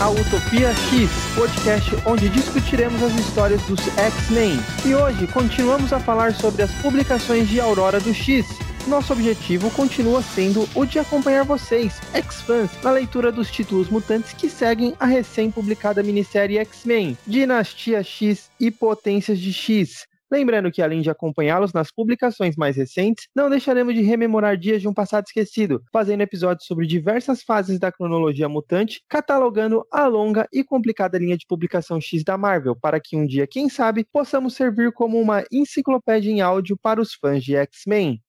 [0.00, 4.58] À Utopia X, podcast onde discutiremos as histórias dos X-Men.
[4.84, 8.46] E hoje continuamos a falar sobre as publicações de Aurora do X.
[8.86, 14.48] Nosso objetivo continua sendo o de acompanhar vocês, X-Fans, na leitura dos títulos mutantes que
[14.48, 20.06] seguem a recém-publicada minissérie X-Men, Dinastia X e Potências de X.
[20.30, 24.88] Lembrando que, além de acompanhá-los nas publicações mais recentes, não deixaremos de rememorar dias de
[24.88, 30.64] um passado esquecido, fazendo episódios sobre diversas fases da cronologia mutante, catalogando a longa e
[30.64, 34.92] complicada linha de publicação X da Marvel, para que um dia, quem sabe, possamos servir
[34.92, 38.20] como uma enciclopédia em áudio para os fãs de X-Men.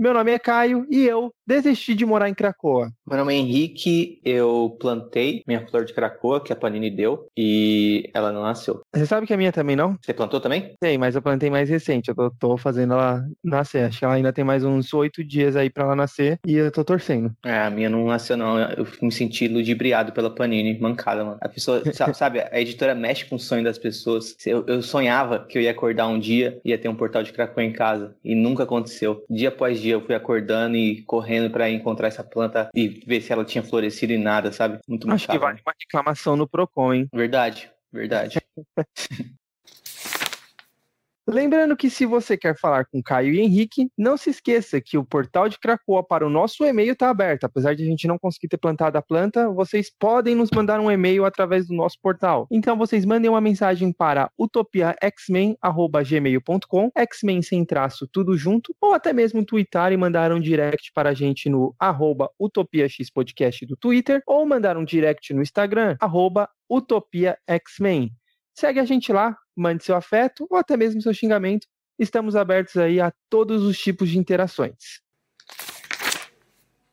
[0.00, 2.92] Meu nome é Caio e eu desisti de morar em Cracoa.
[3.04, 8.08] Meu nome é Henrique, eu plantei minha flor de Cracoa, que a Panini deu, e
[8.14, 8.80] ela não nasceu.
[8.94, 9.96] Você sabe que a minha também não?
[10.00, 10.74] Você plantou também?
[10.80, 13.86] Sei, mas eu plantei mais recente, eu tô, tô fazendo ela nascer.
[13.86, 16.70] Acho que ela ainda tem mais uns oito dias aí pra ela nascer e eu
[16.70, 17.32] tô torcendo.
[17.44, 21.38] É, a minha não nasceu não, eu me senti ludibriado pela Panini, mancada, mano.
[21.40, 21.82] A pessoa,
[22.14, 24.36] sabe, a editora mexe com o sonho das pessoas.
[24.46, 27.32] Eu, eu sonhava que eu ia acordar um dia e ia ter um portal de
[27.32, 29.24] Cracoa em casa, e nunca aconteceu.
[29.28, 33.22] Dia após dia dia eu fui acordando e correndo para encontrar essa planta e ver
[33.22, 34.78] se ela tinha florescido e nada, sabe?
[34.86, 37.08] Muito Acho que vale uma reclamação no Procon, hein?
[37.12, 38.38] Verdade, verdade.
[41.30, 45.04] Lembrando que se você quer falar com Caio e Henrique, não se esqueça que o
[45.04, 47.44] portal de Cracoa para o nosso e-mail está aberto.
[47.44, 50.90] Apesar de a gente não conseguir ter plantado a planta, vocês podem nos mandar um
[50.90, 52.46] e-mail através do nosso portal.
[52.50, 59.44] Então vocês mandem uma mensagem para utopiaxmen@gmail.com, X-Men sem traço, tudo junto, ou até mesmo
[59.44, 64.78] twittar e mandar um direct para a gente no arroba utopiaxpodcast do Twitter, ou mandar
[64.78, 68.16] um direct no Instagram, arroba utopiaxmen.
[68.58, 71.64] Segue a gente lá, mande seu afeto ou até mesmo seu xingamento.
[71.96, 75.00] Estamos abertos aí a todos os tipos de interações.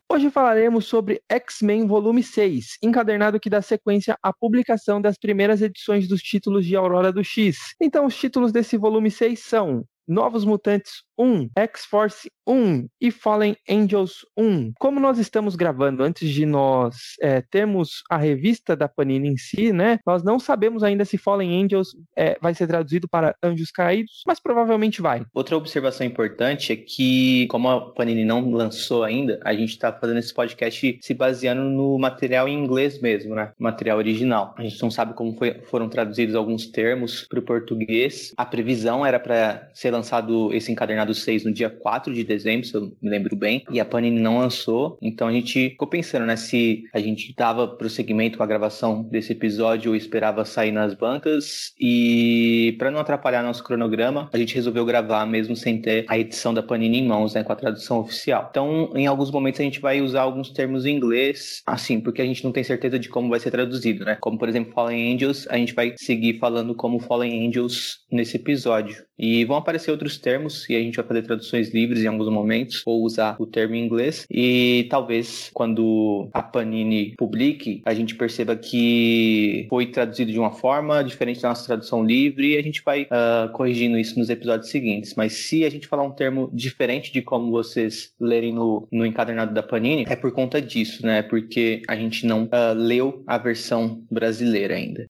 [0.07, 6.07] Hoje falaremos sobre X-Men Volume 6, encadernado que dá sequência à publicação das primeiras edições
[6.07, 7.57] dos títulos de Aurora do X.
[7.81, 14.25] Então, os títulos desse volume 6 são Novos Mutantes 1, X-Force 1 e Fallen Angels
[14.37, 14.73] 1.
[14.79, 19.71] Como nós estamos gravando antes de nós é, termos a revista da Panini em si,
[19.71, 19.99] né?
[20.05, 24.39] Nós não sabemos ainda se Fallen Angels é, vai ser traduzido para Anjos Caídos, mas
[24.39, 25.25] provavelmente vai.
[25.33, 30.19] Outra observação importante é que, como a Panini não lançou ainda, a gente está fazendo
[30.19, 33.51] esse podcast se baseando no material em inglês mesmo, né?
[33.57, 34.53] Material original.
[34.57, 38.33] A gente não sabe como foi, foram traduzidos alguns termos para o português.
[38.37, 42.73] A previsão era para ser lançado esse encadernado 6 no dia 4 de dezembro, se
[42.73, 46.35] eu me lembro bem, e a Panini não lançou, então a gente ficou pensando, né,
[46.35, 51.73] se a gente dava prosseguimento com a gravação desse episódio ou esperava sair nas bancas,
[51.79, 56.53] e para não atrapalhar nosso cronograma, a gente resolveu gravar mesmo sem ter a edição
[56.53, 58.47] da Panini em mãos, né, com a tradução oficial.
[58.49, 62.25] Então, em alguns momentos a gente vai usar alguns termos em inglês, assim, porque a
[62.25, 64.17] gente não tem certeza de como vai ser traduzido, né?
[64.19, 69.03] Como, por exemplo, Fallen Angels, a gente vai seguir falando como Fallen Angels nesse episódio.
[69.17, 72.81] E vão aparecer outros termos e a gente vai fazer traduções livres em alguns momentos
[72.85, 74.25] ou usar o termo em inglês.
[74.29, 81.03] E talvez quando a Panini publique, a gente perceba que foi traduzido de uma forma
[81.03, 85.13] diferente da nossa tradução livre e a gente vai uh, corrigindo isso nos episódios seguintes.
[85.15, 89.53] Mas se a gente falar um termo diferente de como vocês lerem no, no encadernado
[89.53, 91.21] da Panini, é por conta disso, né?
[91.21, 95.05] Porque a gente não uh, leu a versão brasileira ainda.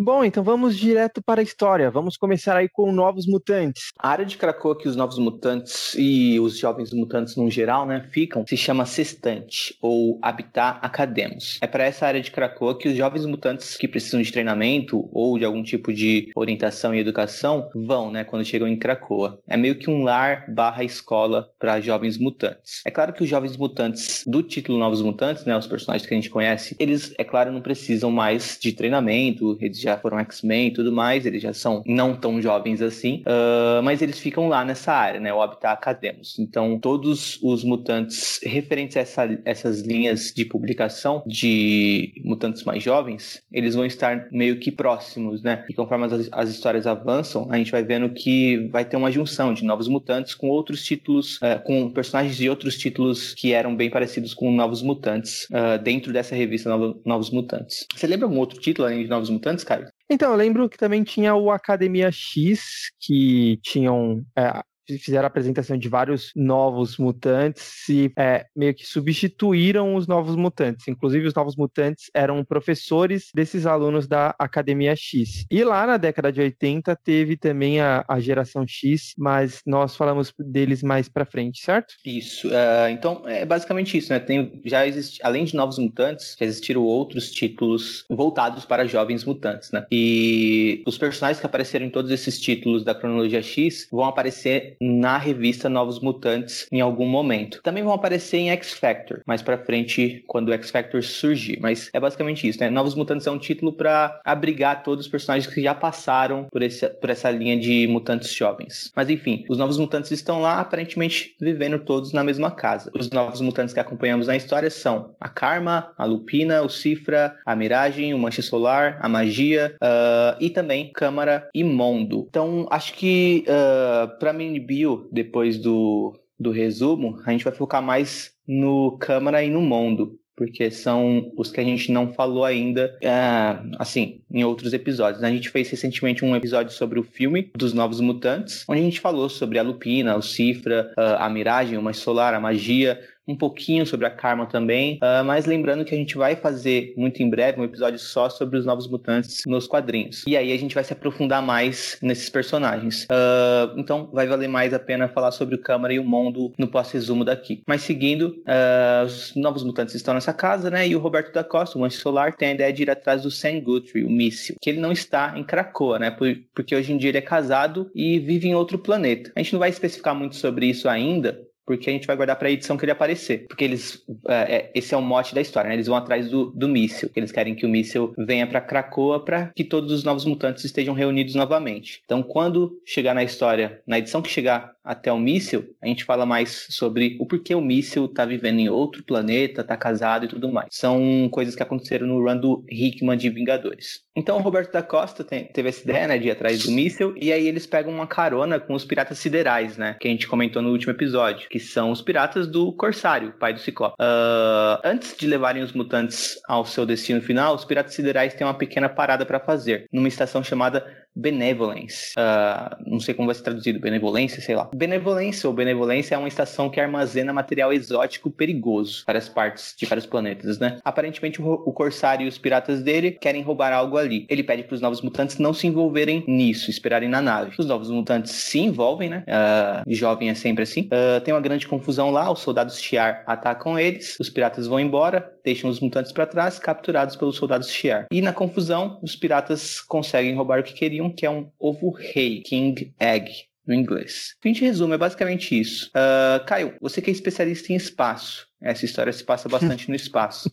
[0.00, 1.88] Bom, então vamos direto para a história.
[1.88, 3.92] Vamos começar aí com Novos Mutantes.
[3.96, 8.04] A área de Krakoa que os Novos Mutantes e os Jovens Mutantes no geral, né,
[8.10, 11.58] ficam, se chama Sextante, ou Habitat Academos.
[11.62, 15.38] É para essa área de Krakoa que os Jovens Mutantes que precisam de treinamento ou
[15.38, 19.40] de algum tipo de orientação e educação vão, né, quando chegam em Krakoa.
[19.46, 22.82] É meio que um lar barra escola para Jovens Mutantes.
[22.84, 26.16] É claro que os Jovens Mutantes do título Novos Mutantes, né, os personagens que a
[26.16, 30.72] gente conhece, eles, é claro, não precisam mais de treinamento, eles já foram X-Men e
[30.72, 34.92] tudo mais, eles já são não tão jovens assim, uh, mas eles ficam lá nessa
[34.92, 36.38] área, né, o Habitat Academos.
[36.38, 43.42] Então, todos os mutantes referentes a essa, essas linhas de publicação de mutantes mais jovens,
[43.52, 45.64] eles vão estar meio que próximos, né?
[45.68, 49.52] E conforme as, as histórias avançam, a gente vai vendo que vai ter uma junção
[49.52, 53.90] de novos mutantes com outros títulos, uh, com personagens de outros títulos que eram bem
[53.90, 57.86] parecidos com Novos Mutantes uh, dentro dessa revista Novo, Novos Mutantes.
[57.94, 59.73] Você lembra algum outro título além de Novos Mutantes, cara?
[60.08, 64.24] Então, eu lembro que também tinha o Academia X, que tinham.
[64.36, 70.36] É, fizeram a apresentação de vários novos mutantes e é, meio que substituíram os novos
[70.36, 70.88] mutantes.
[70.88, 75.44] Inclusive, os novos mutantes eram professores desses alunos da Academia X.
[75.50, 80.32] E lá na década de 80 teve também a, a geração X, mas nós falamos
[80.38, 81.94] deles mais para frente, certo?
[82.04, 82.48] Isso.
[82.48, 84.18] Uh, então, é basicamente isso, né?
[84.18, 89.70] Tem, já existe, além de novos mutantes, já existiram outros títulos voltados para jovens mutantes,
[89.70, 89.86] né?
[89.90, 95.18] E os personagens que apareceram em todos esses títulos da cronologia X vão aparecer na
[95.18, 97.60] revista Novos Mutantes em algum momento.
[97.62, 101.58] Também vão aparecer em X Factor, mais para frente, quando o X Factor surgir.
[101.60, 102.70] Mas é basicamente isso, né?
[102.70, 106.86] Novos Mutantes é um título para abrigar todos os personagens que já passaram por, esse,
[106.88, 108.92] por essa linha de mutantes jovens.
[108.94, 112.90] Mas enfim, os Novos Mutantes estão lá, aparentemente vivendo todos na mesma casa.
[112.94, 117.54] Os Novos Mutantes que acompanhamos na história são a Karma, a Lupina, o Cifra, a
[117.54, 122.26] Miragem, o Mancha Solar, a Magia uh, e também Câmara e Mondo.
[122.28, 127.82] Então, acho que uh, para mini bio, depois do, do resumo, a gente vai focar
[127.82, 132.96] mais no Câmara e no Mondo porque são os que a gente não falou ainda,
[133.02, 135.22] uh, assim, em outros episódios.
[135.22, 139.00] A gente fez recentemente um episódio sobre o filme dos Novos Mutantes, onde a gente
[139.00, 143.36] falou sobre a Lupina, o Cifra, uh, a Miragem, o Mais Solar, a Magia, um
[143.36, 147.30] pouquinho sobre a Karma também, uh, mas lembrando que a gente vai fazer muito em
[147.30, 150.24] breve um episódio só sobre os Novos Mutantes nos quadrinhos.
[150.26, 153.04] E aí a gente vai se aprofundar mais nesses personagens.
[153.04, 156.68] Uh, então vai valer mais a pena falar sobre o Câmara e o Mundo no
[156.68, 157.62] pós-resumo daqui.
[157.66, 160.86] Mas seguindo, uh, os Novos Mutantes estão nessa casa, né?
[160.86, 163.30] E o Roberto da Costa, o Manche Solar, tem a ideia de ir atrás do
[163.30, 166.16] Sam Guthrie, o míssil, que ele não está em Krakoa, né?
[166.54, 169.32] Porque hoje em dia ele é casado e vive em outro planeta.
[169.34, 172.48] A gente não vai especificar muito sobre isso ainda, porque a gente vai guardar para
[172.48, 173.46] a edição que ele aparecer.
[173.48, 174.04] Porque eles.
[174.28, 175.74] É, é, esse é o mote da história, né?
[175.74, 177.10] Eles vão atrás do, do míssil.
[177.14, 180.94] Eles querem que o míssil venha para Krakoa para que todos os novos mutantes estejam
[180.94, 182.02] reunidos novamente.
[182.04, 186.26] Então, quando chegar na história, na edição que chegar até o míssil, a gente fala
[186.26, 190.52] mais sobre o porquê o míssil tá vivendo em outro planeta, tá casado e tudo
[190.52, 190.68] mais.
[190.70, 194.04] São coisas que aconteceram no run do Hickman de Vingadores.
[194.16, 197.14] Então o Roberto da Costa tem, teve essa ideia, né, de ir atrás do míssil,
[197.16, 200.62] e aí eles pegam uma carona com os piratas siderais, né, que a gente comentou
[200.62, 203.96] no último episódio, que são os piratas do Corsário, pai do Ciclope.
[204.00, 208.54] Uh, antes de levarem os mutantes ao seu destino final, os piratas siderais têm uma
[208.54, 212.12] pequena parada para fazer, numa estação chamada Benevolence.
[212.18, 214.68] Uh, não sei como vai ser traduzido, benevolência, sei lá.
[214.74, 219.86] Benevolência ou benevolência é uma estação que armazena material exótico perigoso para as partes de
[219.86, 220.78] vários planetas, né?
[220.84, 224.26] Aparentemente o, Corsário e os piratas dele querem roubar algo ali.
[224.28, 227.54] Ele pede para os novos mutantes não se envolverem nisso, esperarem na nave.
[227.58, 229.24] Os novos mutantes se envolvem, né?
[229.28, 230.82] Uh, jovem é sempre assim.
[230.82, 235.32] Uh, tem uma grande confusão lá, os soldados Shiar atacam eles, os piratas vão embora,
[235.44, 238.06] deixam os mutantes para trás, capturados pelos soldados Shiar.
[238.10, 242.40] E na confusão, os piratas conseguem roubar o que queriam que é um ovo rei,
[242.42, 243.30] King Egg
[243.66, 244.34] no inglês.
[244.42, 245.90] Fim de resumo, é basicamente isso.
[245.90, 250.50] Uh, Caio, você que é especialista em espaço, essa história se passa bastante no espaço.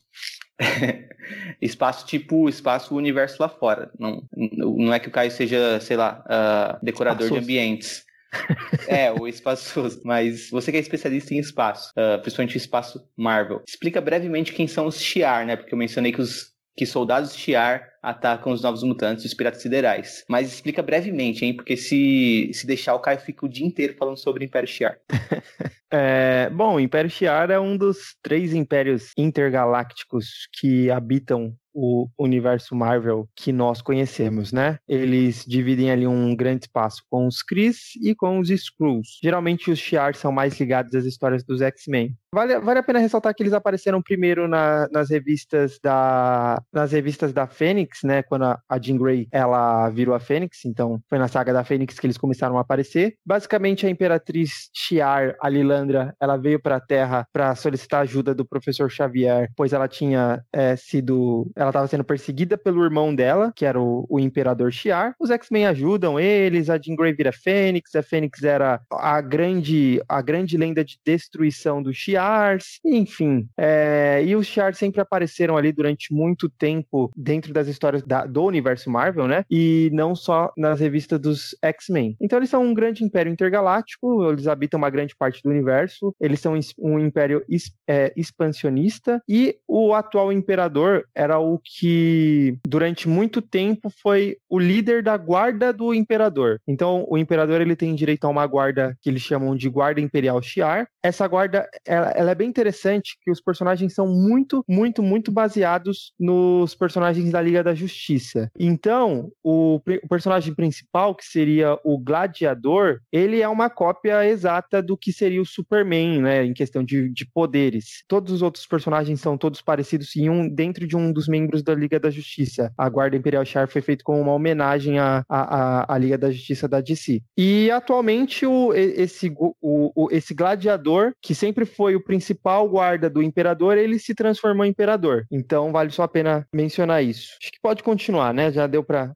[1.61, 3.91] espaço tipo espaço universo lá fora.
[3.99, 7.41] Não, não é que o Caio seja, sei lá, uh, decorador Espaçoso.
[7.41, 8.05] de ambientes.
[8.87, 10.01] é, o espaçoso.
[10.05, 14.87] Mas você que é especialista em espaço, uh, principalmente espaço Marvel, explica brevemente quem são
[14.87, 15.55] os Shi'ar, né?
[15.55, 19.61] Porque eu mencionei que os que soldados Shi'ar atacam os novos mutantes e os piratas
[19.61, 20.23] siderais.
[20.27, 21.55] Mas explica brevemente, hein?
[21.55, 24.97] Porque se, se deixar, o Caio fica o dia inteiro falando sobre o Império Shi'ar.
[25.91, 32.75] é, bom, o Império Shi'ar é um dos três impérios intergalácticos que habitam o universo
[32.75, 34.77] Marvel que nós conhecemos, né?
[34.87, 39.19] Eles dividem ali um grande espaço com os Kree e com os Skrulls.
[39.23, 42.15] Geralmente os Shi'ar são mais ligados às histórias dos X-Men.
[42.33, 47.33] Vale, vale a pena ressaltar que eles apareceram primeiro na, nas revistas da nas revistas
[47.33, 48.23] da Fênix, né?
[48.23, 51.99] Quando a, a Jean Grey ela virou a Fênix, então foi na saga da Fênix
[51.99, 53.15] que eles começaram a aparecer.
[53.25, 58.45] Basicamente a Imperatriz Shi'ar, a Lilandra, ela veio para a Terra para solicitar ajuda do
[58.45, 63.65] Professor Xavier, pois ela tinha é, sido ela estava sendo perseguida pelo irmão dela, que
[63.65, 65.15] era o, o Imperador Shi'ar.
[65.19, 70.21] Os X-Men ajudam eles, a Jean Grey vira Fênix, a Fênix era a grande, a
[70.21, 73.47] grande lenda de destruição dos Shi'ars, enfim.
[73.57, 78.43] É, e os Shi'ar sempre apareceram ali durante muito tempo dentro das histórias da, do
[78.43, 79.43] universo Marvel, né?
[79.49, 82.15] E não só nas revistas dos X-Men.
[82.21, 86.39] Então eles são um grande império intergaláctico, eles habitam uma grande parte do universo, eles
[86.39, 87.43] são um império
[87.87, 95.01] é, expansionista e o atual imperador era o que durante muito tempo foi o líder
[95.03, 96.59] da guarda do imperador.
[96.67, 100.41] Então, o imperador ele tem direito a uma guarda que eles chamam de guarda imperial
[100.41, 100.87] Shi'ar.
[101.03, 106.13] Essa guarda ela, ela é bem interessante que os personagens são muito, muito, muito baseados
[106.19, 108.49] nos personagens da Liga da Justiça.
[108.59, 114.97] Então, o, o personagem principal, que seria o Gladiador, ele é uma cópia exata do
[114.97, 118.03] que seria o Superman, né, em questão de, de poderes.
[118.07, 121.73] Todos os outros personagens são todos parecidos em um dentro de um dos membros da
[121.73, 122.71] Liga da Justiça.
[122.77, 126.67] A Guarda Imperial Char foi feito como uma homenagem à, à, à Liga da Justiça
[126.67, 127.21] da DC.
[127.37, 133.21] E atualmente o, esse, o, o, esse gladiador, que sempre foi o principal guarda do
[133.21, 135.25] imperador, ele se transformou em imperador.
[135.31, 137.37] Então vale só a pena mencionar isso.
[137.41, 138.51] Acho que pode continuar, né?
[138.51, 139.13] Já deu pra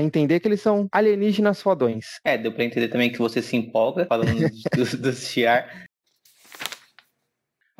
[0.00, 2.06] entender que eles são alienígenas fodões.
[2.24, 4.30] É, deu pra entender também que você se empolga falando
[4.76, 5.88] dos, dos Shiar.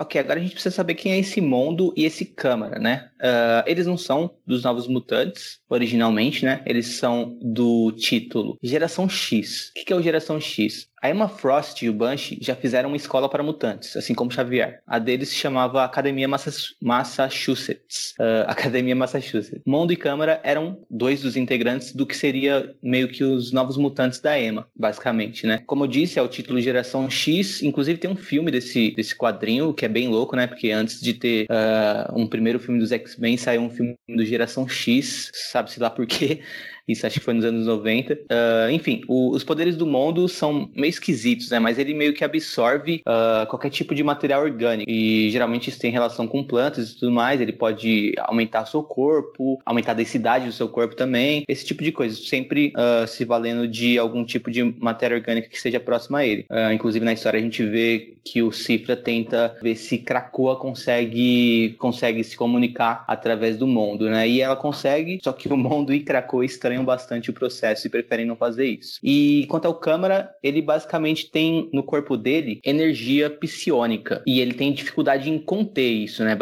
[0.01, 3.11] Ok, agora a gente precisa saber quem é esse Mondo e esse Câmara, né?
[3.21, 6.63] Uh, eles não são dos Novos Mutantes, originalmente, né?
[6.65, 9.71] Eles são do título Geração X.
[9.77, 10.89] O que é o Geração X?
[11.03, 14.83] A Emma Frost e o Banshee já fizeram uma escola para mutantes, assim como Xavier.
[14.87, 18.15] A deles se chamava Academia Massachusetts.
[18.19, 19.63] Uh, Academia Massachusetts.
[19.67, 24.21] Mondo e Câmara eram dois dos integrantes do que seria meio que os novos mutantes
[24.21, 25.63] da Emma, basicamente, né?
[25.67, 27.63] Como eu disse, é o título Geração X.
[27.63, 30.47] Inclusive tem um filme desse, desse quadrinho que é bem louco, né?
[30.47, 34.69] Porque antes de ter uh, um primeiro filme dos X-Men, saiu um filme do Geração
[34.69, 36.43] X, sabe-se lá por quê.
[36.87, 38.15] Isso acho que foi nos anos 90.
[38.15, 41.59] Uh, ah, enfim, o, os poderes do mundo são meio esquisitos, né?
[41.59, 44.91] Mas ele meio que absorve uh, qualquer tipo de material orgânico.
[44.91, 47.41] E geralmente isso tem relação com plantas e tudo mais.
[47.41, 51.45] Ele pode aumentar seu corpo, aumentar a densidade do seu corpo também.
[51.49, 52.17] Esse tipo de coisa.
[52.17, 56.47] Sempre uh, se valendo de algum tipo de matéria orgânica que seja próxima a ele.
[56.73, 62.23] inclusive na história a gente vê que o Cifra tenta ver se Krakoa consegue, consegue
[62.23, 64.29] se comunicar através do mundo, né?
[64.29, 68.25] E ela consegue, só que o mundo e Krakoa estranham bastante o processo e preferem
[68.25, 68.99] não fazer isso.
[69.03, 74.23] E quanto ao Câmara, ele basicamente tem no corpo dele energia psionica.
[74.27, 76.37] E ele tem dificuldade em conter isso, né?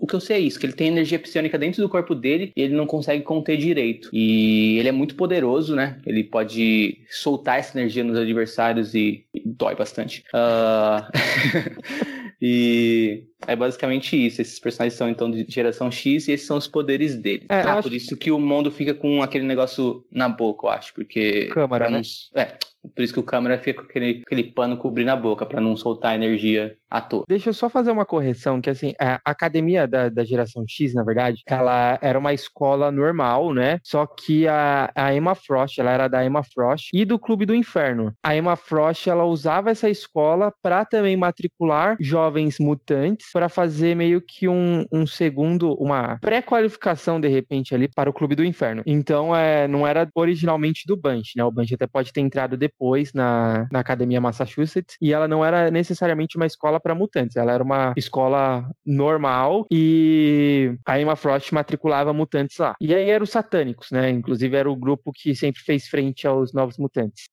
[0.00, 2.52] O que eu sei é isso, que ele tem energia psionica dentro do corpo dele
[2.56, 4.08] e ele não consegue conter direito.
[4.12, 5.98] E ele é muito poderoso, né?
[6.06, 10.24] Ele pode soltar essa energia nos adversários e, dói bastante.
[10.32, 11.04] Uh...
[12.40, 14.40] e é basicamente isso.
[14.40, 17.46] Esses personagens são então de geração X e esses são os poderes dele.
[17.48, 19.63] É, ah, por isso que o mundo fica com aquele negócio
[20.10, 21.46] na boca, eu acho, porque.
[21.52, 22.02] Câmara, né?
[22.34, 22.58] É,
[22.94, 25.76] por isso que o câmera fica com aquele, aquele pano cobrindo a boca para não
[25.76, 27.24] soltar energia à toa.
[27.28, 31.02] Deixa eu só fazer uma correção, que assim, a academia da, da geração X, na
[31.02, 33.80] verdade, ela era uma escola normal, né?
[33.82, 37.54] Só que a, a Emma Frost, ela era da Emma Frost e do Clube do
[37.54, 38.12] Inferno.
[38.22, 44.20] A Emma Frost, ela usava essa escola para também matricular jovens mutantes para fazer meio
[44.20, 48.82] que um, um segundo, uma pré-qualificação, de repente, ali para o Clube do Inferno.
[48.86, 51.44] Então, é, não era originalmente do Bunch, né?
[51.44, 55.44] O Bunch até pode ter entrado depois depois na, na Academia Massachusetts, e ela não
[55.44, 61.52] era necessariamente uma escola para mutantes, ela era uma escola normal e a Emma Frost
[61.52, 62.74] matriculava mutantes lá.
[62.80, 64.10] E aí eram os satânicos, né?
[64.10, 67.24] Inclusive era o grupo que sempre fez frente aos novos mutantes.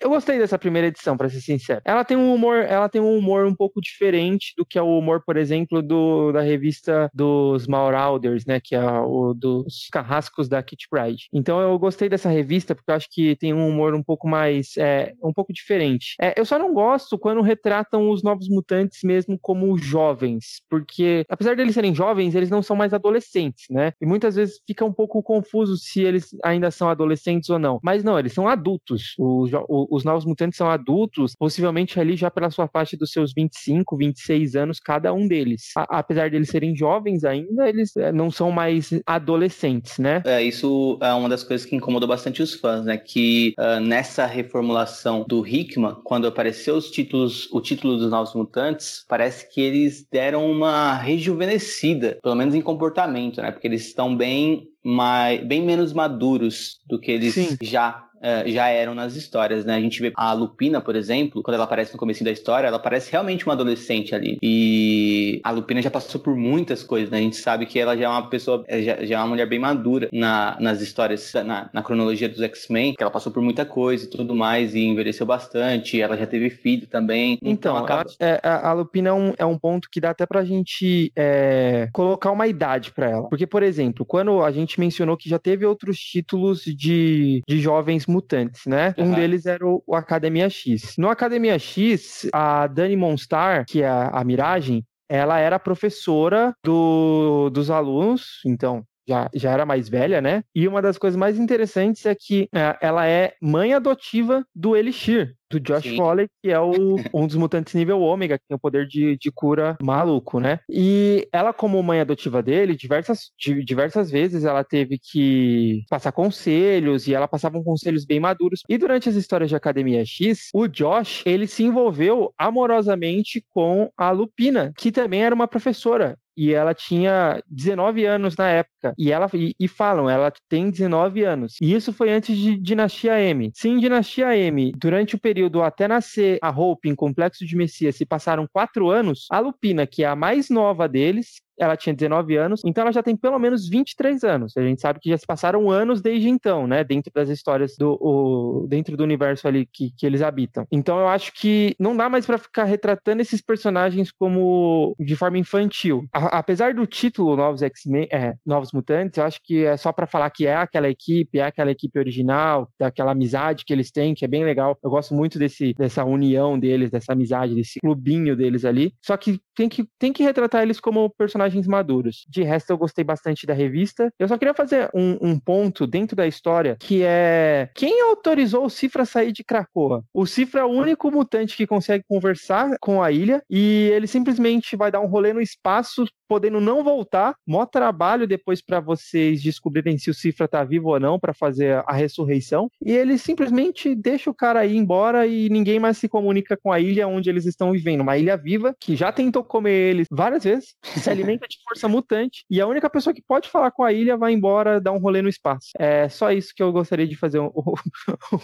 [0.00, 1.80] Eu gostei dessa primeira edição, para ser sincero.
[1.84, 4.98] Ela tem um humor, ela tem um humor um pouco diferente do que é o
[4.98, 10.62] humor, por exemplo, do, da revista dos Marauders, né, que é o dos carrascos da
[10.62, 11.28] Kit Pride.
[11.32, 14.76] Então eu gostei dessa revista porque eu acho que tem um humor um pouco mais,
[14.76, 16.14] é, um pouco diferente.
[16.20, 21.56] É, eu só não gosto quando retratam os novos mutantes mesmo como jovens, porque apesar
[21.56, 23.92] deles serem jovens, eles não são mais adolescentes, né?
[24.00, 27.78] E muitas vezes fica um pouco confuso se eles ainda são adolescentes ou não.
[27.82, 29.14] Mas não, eles são adultos.
[29.18, 33.32] O, o os novos mutantes são adultos, possivelmente ali já pela sua parte dos seus
[33.34, 35.72] 25, 26 anos, cada um deles.
[35.76, 40.22] A, apesar de eles serem jovens ainda, eles é, não são mais adolescentes, né?
[40.24, 42.96] É, isso é uma das coisas que incomodou bastante os fãs, né?
[42.96, 49.04] Que uh, nessa reformulação do Hickman, quando apareceu os títulos, o título dos Novos Mutantes,
[49.08, 53.50] parece que eles deram uma rejuvenescida, pelo menos em comportamento, né?
[53.50, 57.56] Porque eles estão bem mais, bem menos maduros do que eles Sim.
[57.60, 59.74] já uh, já eram nas histórias, né?
[59.74, 62.78] A gente vê a Lupina, por exemplo, quando ela aparece no começo da história, ela
[62.78, 64.38] parece realmente uma adolescente ali.
[64.42, 67.18] E a Lupina já passou por muitas coisas, né?
[67.18, 69.46] A gente sabe que ela já é uma pessoa, é, já, já é uma mulher
[69.46, 73.64] bem madura na, nas histórias, na, na cronologia dos X-Men, que ela passou por muita
[73.64, 77.38] coisa e tudo mais, e envelheceu bastante, ela já teve filho também.
[77.42, 78.04] Então, então acaba...
[78.20, 81.88] a, é, a, Lupina é um, é um ponto que dá até pra gente é,
[81.92, 83.28] colocar uma idade para ela.
[83.28, 88.06] Porque, por exemplo, quando a gente mencionou que já teve outros títulos de, de jovens
[88.06, 88.94] mutantes, né?
[88.98, 89.06] Uhum.
[89.06, 90.94] Um deles era o, o, Academia X.
[90.96, 97.50] No Academia X, a Dani Monstar, que é a, a Miragem, ela era professora do,
[97.50, 100.44] dos alunos, então já, já era mais velha, né?
[100.54, 105.34] E uma das coisas mais interessantes é que é, ela é mãe adotiva do Elixir,
[105.50, 105.96] do Josh Sim.
[105.96, 109.32] Foley, que é o, um dos mutantes nível ômega, que tem o poder de, de
[109.32, 110.60] cura maluco, né?
[110.68, 113.30] E ela, como mãe adotiva dele, diversas,
[113.64, 118.62] diversas vezes ela teve que passar conselhos e ela passava conselhos bem maduros.
[118.68, 124.10] E durante as histórias de Academia X, o Josh, ele se envolveu amorosamente com a
[124.10, 128.94] Lupina, que também era uma professora e ela tinha 19 anos na época.
[128.96, 131.56] E ela e, e, falam, ela tem 19 anos.
[131.60, 133.50] E isso foi antes de Dinastia M.
[133.52, 138.06] Sim, Dinastia M, durante o período até nascer a Hope em Complexo de Messias, se
[138.06, 142.62] passaram quatro anos, a Lupina, que é a mais nova deles, ela tinha 19 anos,
[142.64, 144.56] então ela já tem pelo menos 23 anos.
[144.56, 146.84] A gente sabe que já se passaram anos desde então, né?
[146.84, 147.98] Dentro das histórias do.
[148.00, 150.66] O, dentro do universo ali que, que eles habitam.
[150.70, 155.38] Então eu acho que não dá mais para ficar retratando esses personagens como de forma
[155.38, 156.06] infantil.
[156.12, 160.06] A, apesar do título Novos X-Men, é, Novos Mutantes, eu acho que é só para
[160.06, 164.24] falar que é aquela equipe, é aquela equipe original, daquela amizade que eles têm, que
[164.24, 164.78] é bem legal.
[164.82, 168.92] Eu gosto muito desse, dessa união deles, dessa amizade, desse clubinho deles ali.
[169.02, 172.26] Só que tem que, tem que retratar eles como personagens personagens maduros.
[172.28, 174.12] De resto, eu gostei bastante da revista.
[174.18, 178.70] Eu só queria fazer um, um ponto dentro da história que é quem autorizou o
[178.70, 180.04] Cifra a sair de Krakoa?
[180.12, 184.76] O Cifra é o único mutante que consegue conversar com a ilha e ele simplesmente
[184.76, 189.96] vai dar um rolê no espaço podendo não voltar, mó trabalho depois para vocês descobrirem
[189.96, 192.70] se o Cifra tá vivo ou não para fazer a ressurreição.
[192.84, 196.78] E ele simplesmente deixa o cara ir embora e ninguém mais se comunica com a
[196.78, 198.02] ilha onde eles estão vivendo.
[198.02, 202.44] Uma ilha viva que já tentou comer eles várias vezes, se alimenta de força mutante
[202.50, 205.22] e a única pessoa que pode falar com a ilha vai embora dar um rolê
[205.22, 205.68] no espaço.
[205.78, 207.50] É só isso que eu gostaria de fazer um,
[208.32, 208.38] um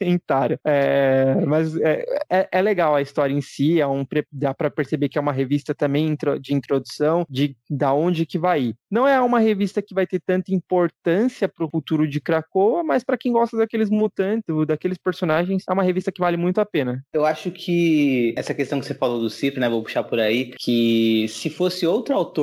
[0.00, 0.58] comentário.
[0.64, 5.08] É, mas é, é, é, legal a história em si, é um, dá para perceber
[5.08, 8.74] que é uma revista também de introdução de da onde que vai ir.
[8.90, 13.02] Não é uma revista que vai ter tanta importância para o futuro de Krakoa, mas
[13.02, 17.02] para quem gosta daqueles mutantes, daqueles personagens, é uma revista que vale muito a pena.
[17.12, 20.52] Eu acho que essa questão que você falou do Cip, né, vou puxar por aí,
[20.58, 22.35] que se fosse outro autor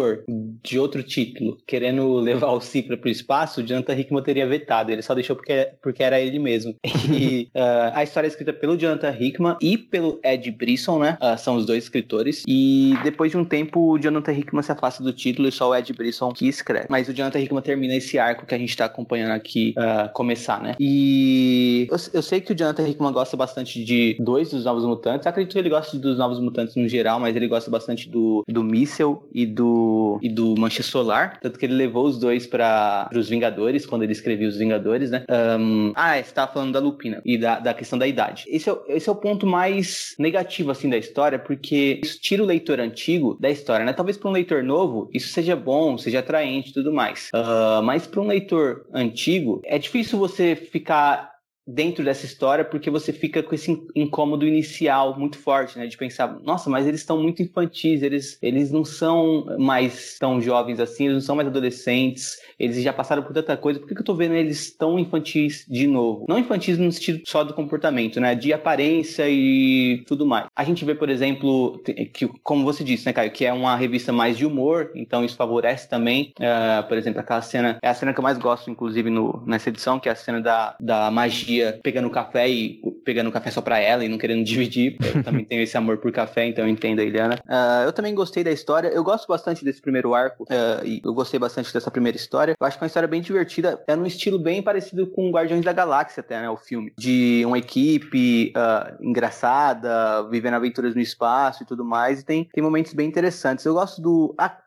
[0.64, 4.92] de outro título querendo levar o Cipra para o espaço, o Jonathan Hickman teria vetado.
[4.92, 6.76] Ele só deixou porque, porque era ele mesmo.
[7.12, 11.18] E uh, a história é escrita pelo Jonathan Hickman e pelo Ed Brisson, né?
[11.22, 12.44] Uh, são os dois escritores.
[12.48, 15.76] E depois de um tempo, o Jonathan Hickman se afasta do título e só o
[15.76, 16.88] Ed Brisson que escreve.
[16.90, 20.62] Mas o Jonathan Hickman termina esse arco que a gente tá acompanhando aqui uh, começar,
[20.62, 20.75] né?
[20.79, 25.27] E eu, eu, sei que o Jonathan Hickman gosta bastante de dois dos Novos Mutantes.
[25.27, 28.64] Acredito que ele gosta dos Novos Mutantes no geral, mas ele gosta bastante do, do
[28.64, 29.73] Missile e do,
[30.22, 31.40] e do Mancha Solar.
[31.42, 35.25] Tanto que ele levou os dois para os Vingadores, quando ele escrevia os Vingadores, né?
[35.59, 38.46] Um, ah, é, você tava falando da Lupina e da, da questão da idade.
[38.48, 42.46] Esse é, esse é o ponto mais negativo, assim, da história, porque isso tira o
[42.46, 43.94] leitor antigo da história, né?
[43.94, 47.29] Talvez para um leitor novo, isso seja bom, seja atraente e tudo mais.
[47.33, 51.32] Uh, mas para um leitor antigo, é difícil você ficar
[51.66, 55.88] dentro dessa história porque você fica com esse incômodo inicial muito forte, né?
[55.88, 60.80] De pensar, nossa, mas eles estão muito infantis, eles, eles não são mais tão jovens
[60.80, 64.02] assim, eles não são mais adolescentes, eles já passaram por tanta coisa, por que, que
[64.02, 66.26] eu tô vendo eles tão infantis de novo?
[66.28, 68.36] Não infantis no sentido só do comportamento, né?
[68.36, 70.48] De aparência e tudo mais.
[70.56, 71.82] A gente vê, por exemplo,
[72.14, 75.36] que, como você disse, né, Caio, que é uma revista mais de humor, então isso
[75.36, 79.10] favorece também, uh, por exemplo, aquela cena, é a cena que eu mais gosto, inclusive,
[79.10, 83.31] no, nessa edição, que é a cena da, da magia dia pegando café e pegando
[83.31, 84.98] café só pra ela e não querendo dividir.
[85.16, 87.35] Eu também tenho esse amor por café, então eu entendo a Iliana.
[87.46, 88.87] Uh, eu também gostei da história.
[88.89, 92.55] Eu gosto bastante desse primeiro arco uh, e eu gostei bastante dessa primeira história.
[92.59, 93.81] Eu acho que é uma história bem divertida.
[93.87, 96.50] É num estilo bem parecido com Guardiões da Galáxia, até, né?
[96.50, 96.94] O filme.
[96.98, 102.22] De uma equipe uh, engraçada, vivendo aventuras no espaço e tudo mais.
[102.22, 103.66] E tem, tem momentos bem interessantes.
[103.66, 104.33] Eu gosto do.
[104.37, 104.57] Ah,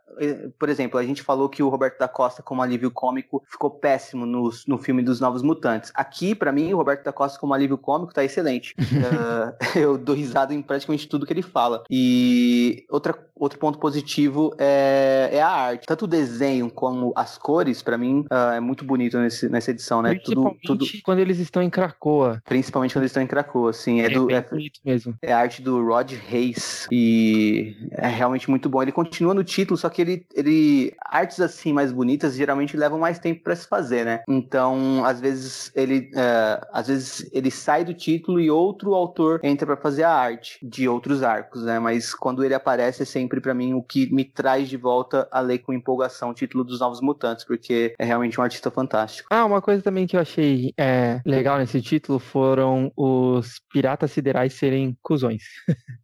[0.59, 4.25] por exemplo, a gente falou que o Roberto da Costa, como alívio cômico, ficou péssimo
[4.25, 5.92] no, no filme dos Novos Mutantes.
[5.95, 8.75] Aqui, para mim, o Roberto da Costa, como alívio cômico, tá excelente.
[8.79, 11.83] uh, eu dou risada em praticamente tudo que ele fala.
[11.90, 15.87] E outra, outro ponto positivo é, é a arte.
[15.87, 20.03] Tanto o desenho como as cores, para mim, uh, é muito bonito nesse, nessa edição,
[20.03, 20.14] né?
[20.14, 21.03] Principalmente tudo, tudo...
[21.05, 22.40] quando eles estão em Krakoa.
[22.45, 24.01] Principalmente quando eles estão em Krakoa, sim.
[24.01, 25.14] É, é do, é, bonito mesmo.
[25.21, 26.87] É a arte do Rod Reis.
[26.90, 28.83] E é realmente muito bom.
[28.83, 33.19] Ele continua no título, só que ele, ele artes assim mais bonitas geralmente levam mais
[33.19, 34.23] tempo para se fazer, né?
[34.29, 39.67] Então, às vezes ele, uh, às vezes ele sai do título e outro autor entra
[39.67, 41.79] para fazer a arte de outros arcos, né?
[41.79, 45.41] Mas quando ele aparece é sempre para mim o que me traz de volta a
[45.41, 49.29] ler com empolgação o título dos Novos Mutantes, porque é realmente um artista fantástico.
[49.31, 54.55] Ah, uma coisa também que eu achei é, legal nesse título foram os piratas siderais
[54.55, 55.43] serem cuzões.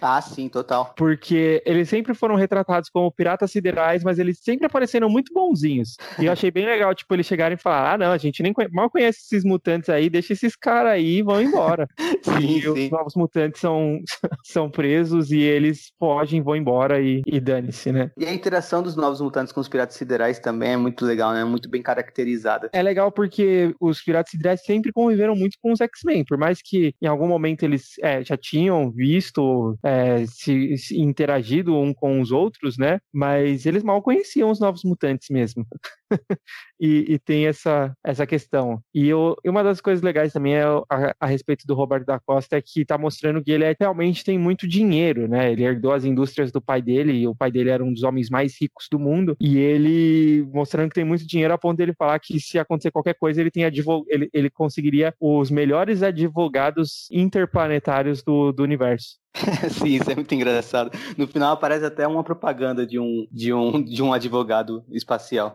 [0.00, 0.94] ah, sim, total.
[0.96, 5.96] Porque eles sempre foram retratados como piratas siderais mas eles sempre apareceram muito bonzinhos.
[6.18, 8.52] E eu achei bem legal, tipo, eles chegarem e falar: ah, não, a gente nem
[8.52, 11.88] conhe mal conhece esses mutantes aí, deixa esses caras aí e vão embora.
[12.22, 12.68] sim, e sim.
[12.68, 14.00] os novos mutantes são,
[14.44, 18.10] são presos e eles fogem, vão embora e, e dane-se, né?
[18.16, 21.44] E a interação dos novos mutantes com os piratas siderais também é muito legal, né?
[21.44, 22.70] Muito bem caracterizada.
[22.72, 26.94] É legal porque os piratas siderais sempre conviveram muito com os X-Men, por mais que
[27.00, 32.30] em algum momento eles é, já tinham visto, é, se, se interagido um com os
[32.30, 32.98] outros, né?
[33.12, 35.66] Mas eles mal conheciam os novos mutantes mesmo.
[36.80, 38.80] e, e, tem essa, essa questão.
[38.94, 42.20] E, eu, e uma das coisas legais também é a, a, respeito do Roberto da
[42.20, 45.52] Costa é que tá mostrando que ele é, realmente tem muito dinheiro, né?
[45.52, 48.28] Ele herdou as indústrias do pai dele, e o pai dele era um dos homens
[48.28, 52.18] mais ricos do mundo, e ele mostrando que tem muito dinheiro a ponto dele falar
[52.18, 58.52] que se acontecer qualquer coisa, ele tem ele, ele conseguiria os melhores advogados interplanetários do,
[58.52, 59.22] do universo.
[59.70, 60.90] Sim, isso é muito engraçado.
[61.16, 65.54] No final aparece até uma propaganda de um, de um, de um advogado espacial.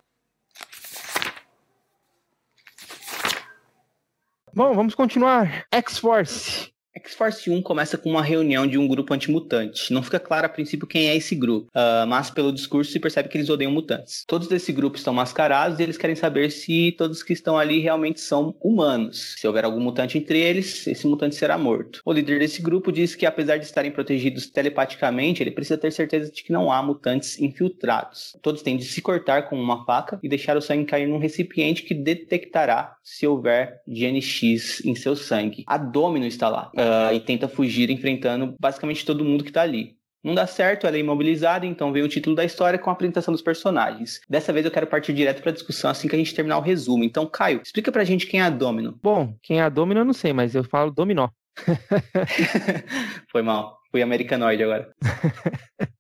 [4.58, 5.68] Bom, vamos continuar.
[5.72, 6.74] X-Force.
[6.98, 9.94] X-Force 1 começa com uma reunião de um grupo antimutante.
[9.94, 13.30] Não fica claro a princípio quem é esse grupo, uh, mas pelo discurso se percebe
[13.30, 14.24] que eles odeiam mutantes.
[14.28, 18.20] Todos desse grupo estão mascarados e eles querem saber se todos que estão ali realmente
[18.20, 19.36] são humanos.
[19.38, 22.02] Se houver algum mutante entre eles, esse mutante será morto.
[22.04, 26.32] O líder desse grupo diz que apesar de estarem protegidos telepaticamente, ele precisa ter certeza
[26.32, 28.36] de que não há mutantes infiltrados.
[28.42, 31.84] Todos têm de se cortar com uma faca e deixar o sangue cair num recipiente
[31.84, 35.64] que detectará se houver GNX em seu sangue.
[35.68, 36.72] A Domino está lá.
[36.74, 39.98] Uh, uh, e tenta fugir enfrentando basicamente todo mundo que tá ali.
[40.24, 43.32] Não dá certo, ela é imobilizada, então vem o título da história com a apresentação
[43.32, 44.20] dos personagens.
[44.28, 46.62] Dessa vez eu quero partir direto para a discussão assim que a gente terminar o
[46.62, 47.04] resumo.
[47.04, 49.00] Então, Caio, explica pra gente quem é a Domino.
[49.02, 51.30] Bom, quem é a Domino eu não sei, mas eu falo Dominó.
[53.32, 53.78] Foi mal.
[53.92, 54.92] Fui americanoide agora.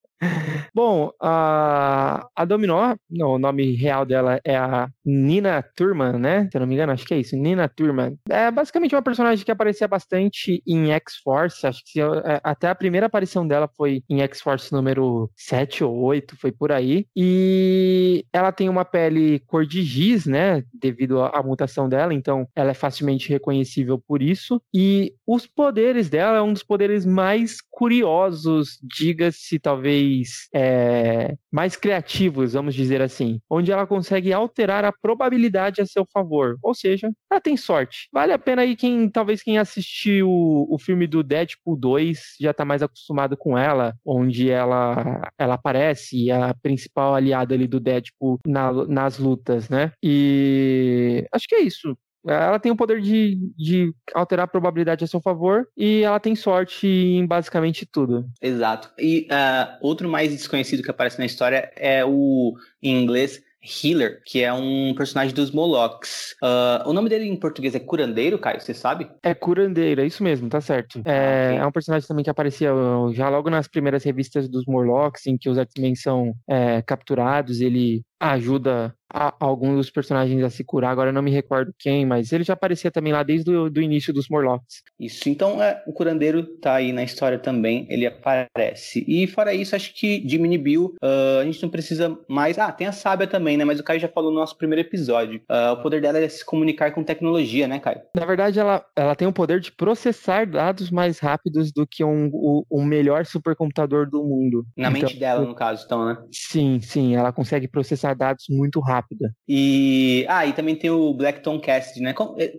[0.73, 6.47] Bom, a, a Dominó, não, o nome real dela é a Nina Turman, né?
[6.51, 8.17] Se eu não me engano, acho que é isso, Nina Turman.
[8.30, 13.06] É basicamente uma personagem que aparecia bastante em X-Force, acho que é, até a primeira
[13.08, 17.06] aparição dela foi em X-Force número 7 ou 8, foi por aí.
[17.15, 20.63] E ela tem uma pele cor de giz, né?
[20.73, 24.62] Devido à mutação dela, então ela é facilmente reconhecível por isso.
[24.73, 31.75] E os poderes dela é um dos poderes mais curiosos, diga-se talvez mais, é, mais
[31.75, 36.57] criativos, vamos dizer assim, onde ela consegue alterar a probabilidade a seu favor.
[36.61, 38.07] Ou seja, ela tem sorte.
[38.11, 42.63] Vale a pena aí quem, talvez quem assistiu o, filme do Deadpool 2 já tá
[42.63, 48.71] mais acostumado com ela, onde ela, ela aparece, a principal aliada ali do Deadpool na,
[48.85, 49.91] nas lutas, né?
[50.01, 51.97] E acho que é isso.
[52.27, 56.35] Ela tem o poder de, de alterar a probabilidade a seu favor e ela tem
[56.35, 58.25] sorte em basicamente tudo.
[58.41, 58.91] Exato.
[58.97, 63.41] E uh, outro mais desconhecido que aparece na história é o, em inglês,
[63.83, 66.35] Healer, que é um personagem dos Molochs.
[66.41, 69.09] Uh, o nome dele em português é Curandeiro, Caio, você sabe?
[69.21, 71.01] É Curandeiro, é isso mesmo, tá certo.
[71.05, 71.57] É, ah, okay.
[71.57, 72.71] é um personagem também que aparecia
[73.11, 78.03] já logo nas primeiras revistas dos Morlocks, em que os X-Men são é, capturados, ele
[78.19, 80.91] ajuda a, alguns dos personagens a se curar.
[80.91, 83.82] Agora eu não me recordo quem, mas ele já aparecia também lá desde o do
[83.82, 84.84] início dos Morlocks.
[84.99, 89.06] Isso, então é, o curandeiro tá aí na história também, ele aparece.
[89.08, 92.58] E fora isso, acho que de Mini Bill, uh, a gente não precisa mais.
[92.58, 93.63] Ah, tem a sábia também, né?
[93.63, 95.41] Mas o Caio já falou no nosso primeiro episódio.
[95.49, 98.01] Uh, o poder dela é se comunicar com tecnologia, né, Caio?
[98.15, 102.30] Na verdade, ela, ela tem o poder de processar dados mais rápidos do que um,
[102.34, 104.65] o, o melhor supercomputador do mundo.
[104.75, 106.17] Na então, mente dela, no caso, então, né?
[106.32, 109.33] Sim, sim, ela consegue processar processar dados muito rápida.
[109.47, 112.13] E ah, e também tem o Blackton Cassidy, né?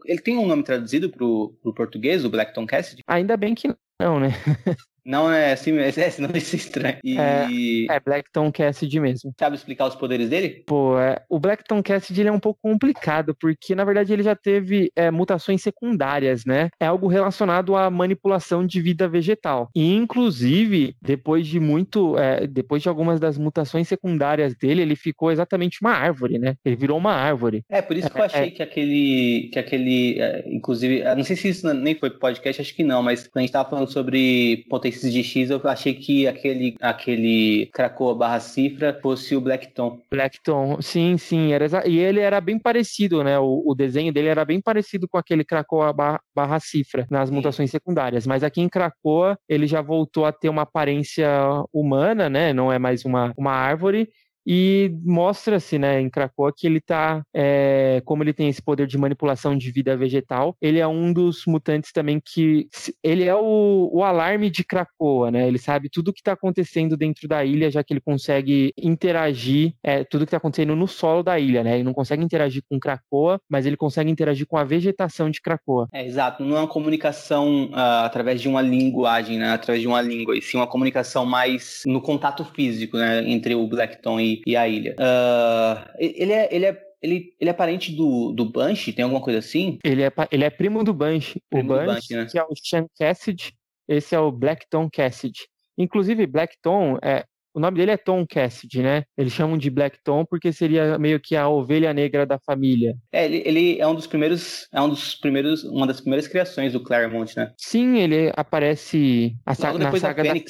[0.04, 3.02] Ele tem um nome traduzido pro, pro português, o Blackton Cassidy?
[3.06, 3.68] Ainda bem que
[4.00, 4.28] não, né?
[5.08, 6.98] Não é assim, é, esse nome é estranho.
[7.02, 7.86] E...
[7.88, 9.32] É, é Blackton Cassidy mesmo.
[9.40, 10.62] Sabe explicar os poderes dele?
[10.66, 14.36] Pô, é, o Blackton Cassidy ele é um pouco complicado, porque na verdade ele já
[14.36, 16.68] teve é, mutações secundárias, né?
[16.78, 19.70] É algo relacionado à manipulação de vida vegetal.
[19.74, 25.32] E inclusive, depois de muito, é, depois de algumas das mutações secundárias dele, ele ficou
[25.32, 26.54] exatamente uma árvore, né?
[26.62, 27.62] Ele virou uma árvore.
[27.70, 31.48] É, por isso que eu é, achei que aquele, que aquele, inclusive, não sei se
[31.48, 34.66] isso nem foi podcast, acho que não, mas quando a gente tava falando sobre
[34.98, 40.00] potência de X, eu achei que aquele, aquele Krakoa barra cifra fosse o Blackton.
[40.10, 41.52] Blackton, sim, sim.
[41.52, 43.38] Era e ele era bem parecido, né?
[43.38, 47.34] O, o desenho dele era bem parecido com aquele Krakoa barra, barra cifra nas sim.
[47.34, 48.26] mutações secundárias.
[48.26, 51.28] Mas aqui em Krakoa, ele já voltou a ter uma aparência
[51.72, 52.52] humana, né?
[52.52, 54.08] Não é mais uma, uma árvore
[54.46, 58.96] e mostra-se, né, em Krakoa que ele tá, é, como ele tem esse poder de
[58.96, 62.68] manipulação de vida vegetal, ele é um dos mutantes também que,
[63.02, 66.96] ele é o, o alarme de Krakoa, né, ele sabe tudo o que está acontecendo
[66.96, 71.22] dentro da ilha, já que ele consegue interagir, é, tudo que está acontecendo no solo
[71.22, 74.64] da ilha, né, ele não consegue interagir com Krakoa, mas ele consegue interagir com a
[74.64, 75.88] vegetação de Krakoa.
[75.92, 80.00] É, exato, não é uma comunicação uh, através de uma linguagem, né, através de uma
[80.00, 84.56] língua, e sim uma comunicação mais no contato físico, né, entre o Blackton e e,
[84.56, 84.96] a ilha.
[84.98, 86.48] Uh, ele é.
[86.54, 88.92] Ele é ele, ele é parente do, do Banshee?
[88.92, 89.78] Tem alguma coisa assim?
[89.84, 91.40] Ele é, ele é primo do Banshee.
[91.48, 92.26] Primo o Banshee, Banshee né?
[92.28, 93.52] que é o Sean Cassidy,
[93.86, 95.46] esse é o Blackton Cassidy.
[95.78, 97.24] Inclusive, Blackton, é,
[97.58, 99.02] o nome dele é Tom Cassidy, né?
[99.16, 102.94] Eles chamam de Black Tom porque seria meio que a ovelha negra da família.
[103.12, 106.72] É, ele, ele, é um dos primeiros, é um dos primeiros, uma das primeiras criações
[106.72, 107.52] do Claremont, né?
[107.56, 110.40] Sim, ele aparece a saga, na saga da, da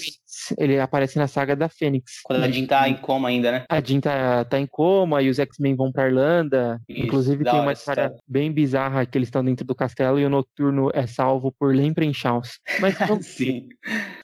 [0.56, 2.20] ele aparece na saga da Fênix.
[2.24, 3.64] Quando a Jean tá em coma ainda, né?
[3.68, 6.80] A Jean tá, tá em coma e os X-Men vão pra Irlanda.
[6.88, 10.30] Isso, Inclusive tem uma história bem bizarra que eles estão dentro do castelo e o
[10.30, 12.60] Noturno é salvo por Lemprenshaus.
[12.80, 12.94] Mas
[13.24, 13.68] Sim.